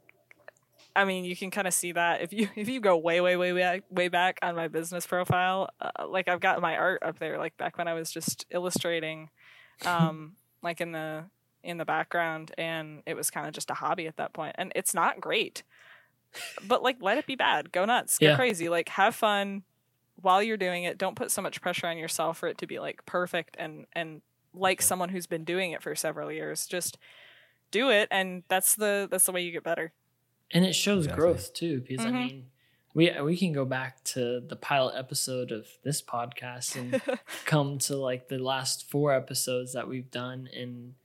[0.95, 3.38] I mean, you can kind of see that if you if you go way way
[3.38, 5.69] way back way back on my business profile.
[5.79, 9.29] Uh, like, I've got my art up there, like back when I was just illustrating,
[9.85, 11.25] um, like in the
[11.63, 14.71] in the background, and it was kind of just a hobby at that point, and
[14.75, 15.63] it's not great
[16.67, 17.71] but like let it be bad.
[17.71, 18.17] Go nuts.
[18.17, 18.36] Go Yeah.
[18.36, 18.69] crazy.
[18.69, 19.63] Like have fun
[20.21, 20.97] while you're doing it.
[20.97, 24.21] Don't put so much pressure on yourself for it to be like perfect and and
[24.53, 26.65] like someone who's been doing it for several years.
[26.67, 26.97] Just
[27.71, 29.91] do it and that's the that's the way you get better.
[30.51, 31.21] And it shows Exactly.
[31.21, 32.13] growth too because i Mhm.
[32.13, 32.45] mean
[32.93, 37.01] we we can go back to the pilot episode of this podcast and
[37.45, 40.49] come to like the last four episodes that we've done.
[40.55, 40.95] And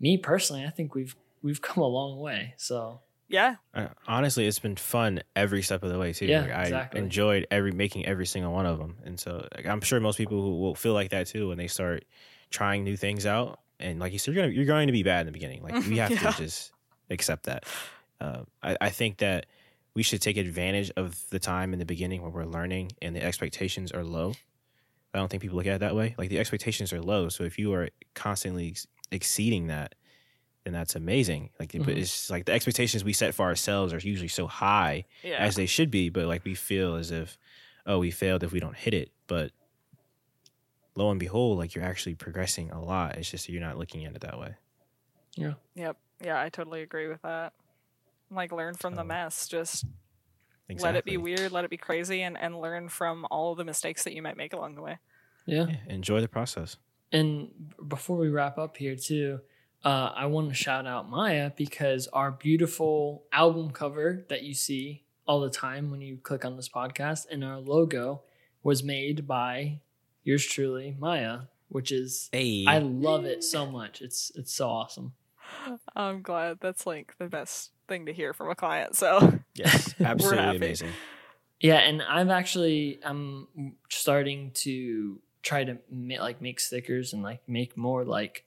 [0.00, 2.54] me personally i think we've we've come a long way.
[2.56, 3.00] So
[3.32, 6.26] yeah Uh, honestly, it's been fun every step of the way too.
[6.26, 7.00] Yeah, Like, I exactly.
[7.00, 10.40] enjoyed every making every single one of them, and so like, I'm sure most people
[10.42, 12.04] who will feel like that too when they start
[12.50, 13.58] trying new things out.
[13.80, 15.62] And like you said, you're, gonna, you're going to be bad in the beginning.
[15.62, 16.30] Like we have Yeah.
[16.30, 16.70] to just
[17.10, 17.64] accept that.
[18.20, 19.46] Uh, I, I think that
[19.94, 23.22] we should take advantage of the time in the beginning where we're learning and the
[23.24, 24.34] expectations are low.
[25.12, 26.14] I don't think people look at it that way.
[26.16, 29.94] Like the expectations are low, so if you are constantly ex- exceeding that,
[30.64, 31.50] then that's amazing.
[31.58, 31.98] Like, but Mhm.
[31.98, 35.66] it's like the expectations we set for ourselves are usually so high yeah as they
[35.66, 37.36] should be, but like we feel as if,
[37.86, 39.10] oh, we failed if we don't hit it.
[39.26, 39.50] But
[40.94, 43.16] lo and behold, like you're actually progressing a lot.
[43.16, 44.54] It's just you're not looking at it that way.
[45.36, 47.54] yeah yep yeah i totally agree with that
[48.30, 49.86] like learn from the mess just
[50.68, 50.92] Exactly.
[50.92, 53.64] let it be weird let it be crazy and and learn from all of the
[53.64, 54.98] mistakes that you might make along the way
[55.46, 56.76] yeah Yeah, enjoy the process.
[57.12, 57.50] And
[57.88, 59.40] before we wrap up here, too,
[59.84, 65.04] uh, I want to shout out Maya because our beautiful album cover that you see
[65.26, 68.22] all the time when you click on this podcast and our logo
[68.62, 69.80] was made by
[70.24, 74.00] yours truly, Maya, which is Hey, I love it so much.
[74.00, 75.14] It's it's so awesome.
[75.94, 76.58] I'm glad.
[76.60, 78.96] That's like the best thing to hear from a client.
[78.96, 80.56] So yes, absolutely happy.
[80.56, 80.90] amazing.
[81.60, 83.46] Yeah, and I've actually I'm
[83.88, 88.44] starting to try to ma- like make stickers and like make more like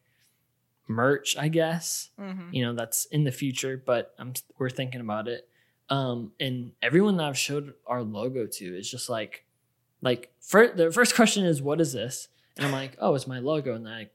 [0.88, 2.10] merch, I guess.
[2.20, 2.54] mhm.
[2.54, 5.48] You know, that's in the future, but I'm we're thinking about it.
[5.90, 9.46] Um and everyone that I've showed our logo to is just like
[10.02, 12.28] like for, the first question is what is this?
[12.58, 14.10] And I'm like, "Oh, it's my logo." And I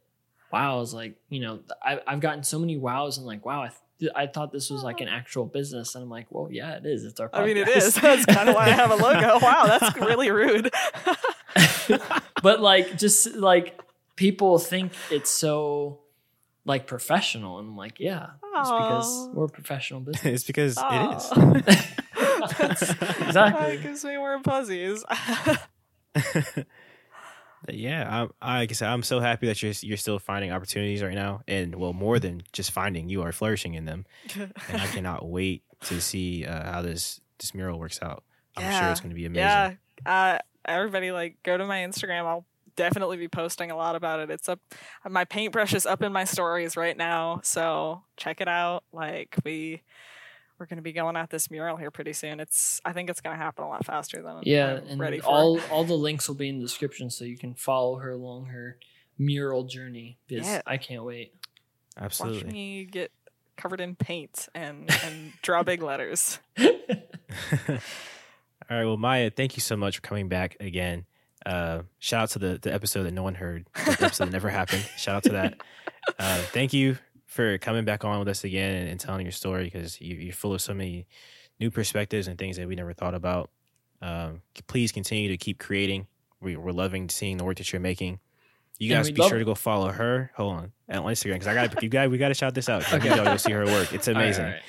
[0.53, 3.63] wow, I was like, you know, I I've gotten so many wows and like, wow,
[3.63, 6.73] I th- I thought this was like an actual business and I'm like, "Well, yeah,
[6.77, 7.05] it is.
[7.05, 7.95] It's our I mean, it is.
[8.01, 9.39] That's kind of why I have a logo.
[9.41, 10.71] Wow, that's really rude.
[12.43, 13.79] but like just like
[14.17, 16.01] people think it's so
[16.65, 21.17] like professional and I'm like yeah it's because we're a professional business it's because it
[21.17, 21.31] is.
[22.59, 22.91] That's-
[23.21, 23.77] Exactly.
[23.77, 25.05] That gives me warm fuzzies.
[27.67, 30.51] But yeah, I'm, I, like I said, I'm so happy that you're you're still finding
[30.51, 34.53] opportunities right now, and well, more than just finding, you are flourishing in them, and
[34.73, 38.25] I cannot wait to see uh, how this this mural works out.
[38.57, 39.43] I'm sure it's going to be amazing.
[39.43, 39.75] yeah.
[40.07, 42.25] Uh, everybody, like, go to my Instagram.
[42.25, 42.47] I'll
[42.77, 44.31] definitely be posting a lot about it.
[44.31, 44.61] It's up.
[45.09, 48.85] My paintbrush is up in my stories right now, so check it out.
[48.93, 49.83] Like, we.
[50.59, 52.39] We're going to be going at this mural here pretty soon.
[52.39, 55.19] It's I think it's going to happen a lot faster than yeah I'm and ready
[55.19, 55.27] for.
[55.27, 58.45] all all the links will be in the description so you can follow her along
[58.49, 58.77] her
[59.19, 60.61] mural journey because Yeah.
[60.67, 61.33] I can't wait
[61.99, 62.37] Absolutely.
[62.41, 62.53] Watch Absolutely.
[62.53, 63.11] me get
[63.57, 66.39] covered in paint and and draw big letters.
[66.61, 66.67] All
[68.71, 68.85] right.
[68.85, 71.07] Well, Maya, thank you so much for coming back again.
[71.47, 74.49] Uh, shout out to the, the episode that no one heard, the episode that never
[74.49, 74.83] happened.
[74.97, 75.61] Shout out to that.
[76.19, 79.65] Uh, thank you for coming back on with us again and, and telling your story
[79.65, 81.07] because you, you're full of so many
[81.59, 83.51] new perspectives and things that we never thought about.
[84.03, 86.07] Um, please continue to keep creating.
[86.41, 88.19] We, we're loving seeing the work that you're making.
[88.79, 89.41] You guys be sure it.
[89.41, 90.31] to go follow her.
[90.37, 92.91] Hold on on Instagram because I got you got we got to shout this out.
[92.93, 93.93] Okay, y'all go see her work.
[93.93, 94.45] It's All right, amazing.
[94.47, 94.63] all right.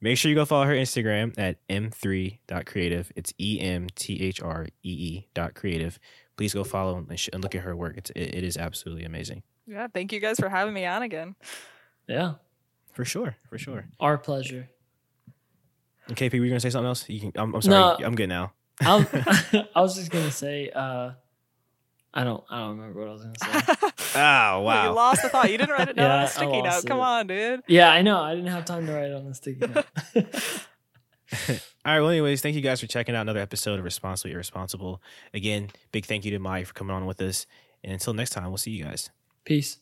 [0.00, 3.12] Make sure you go follow her Instagram at m3.creative.
[3.16, 5.98] It's E M T H R E E dot creative.
[6.36, 7.96] Please go follow and, sh- and look at her work.
[7.96, 9.42] It's, it, it is absolutely amazing.
[9.66, 11.34] Yeah, thank you guys for having me on again.
[12.06, 12.34] yeah
[12.92, 13.36] For sure.
[13.48, 13.86] For sure.
[13.98, 14.68] our pleasure
[16.08, 17.08] And KP, were you going to say something else?
[17.08, 18.00] You can, I'm, I'm sorry.
[18.00, 18.06] No.
[18.06, 18.52] I'm good now.
[18.82, 19.00] I'll,
[19.74, 21.12] I was just gonna say uh
[22.18, 23.74] I don't I don't remember what I was gonna say
[24.16, 24.94] Oh, Well, you wow.
[24.94, 25.50] lost the thought.
[25.50, 26.64] You didn't write it down Yeah, on a sticky note.
[26.64, 27.62] lost Come on, dude.
[27.68, 28.18] Yeah, I know.
[28.20, 29.84] I didn't have time to write it on the sticky note.
[31.84, 32.00] All right.
[32.00, 35.02] Well, anyways, thank you guys for checking out another episode of Responsibly Irresponsible.
[35.34, 37.46] Again, big thank you to Maya for coming on with us.
[37.84, 39.10] And until next time, we'll see you guys.
[39.44, 39.78] Peace.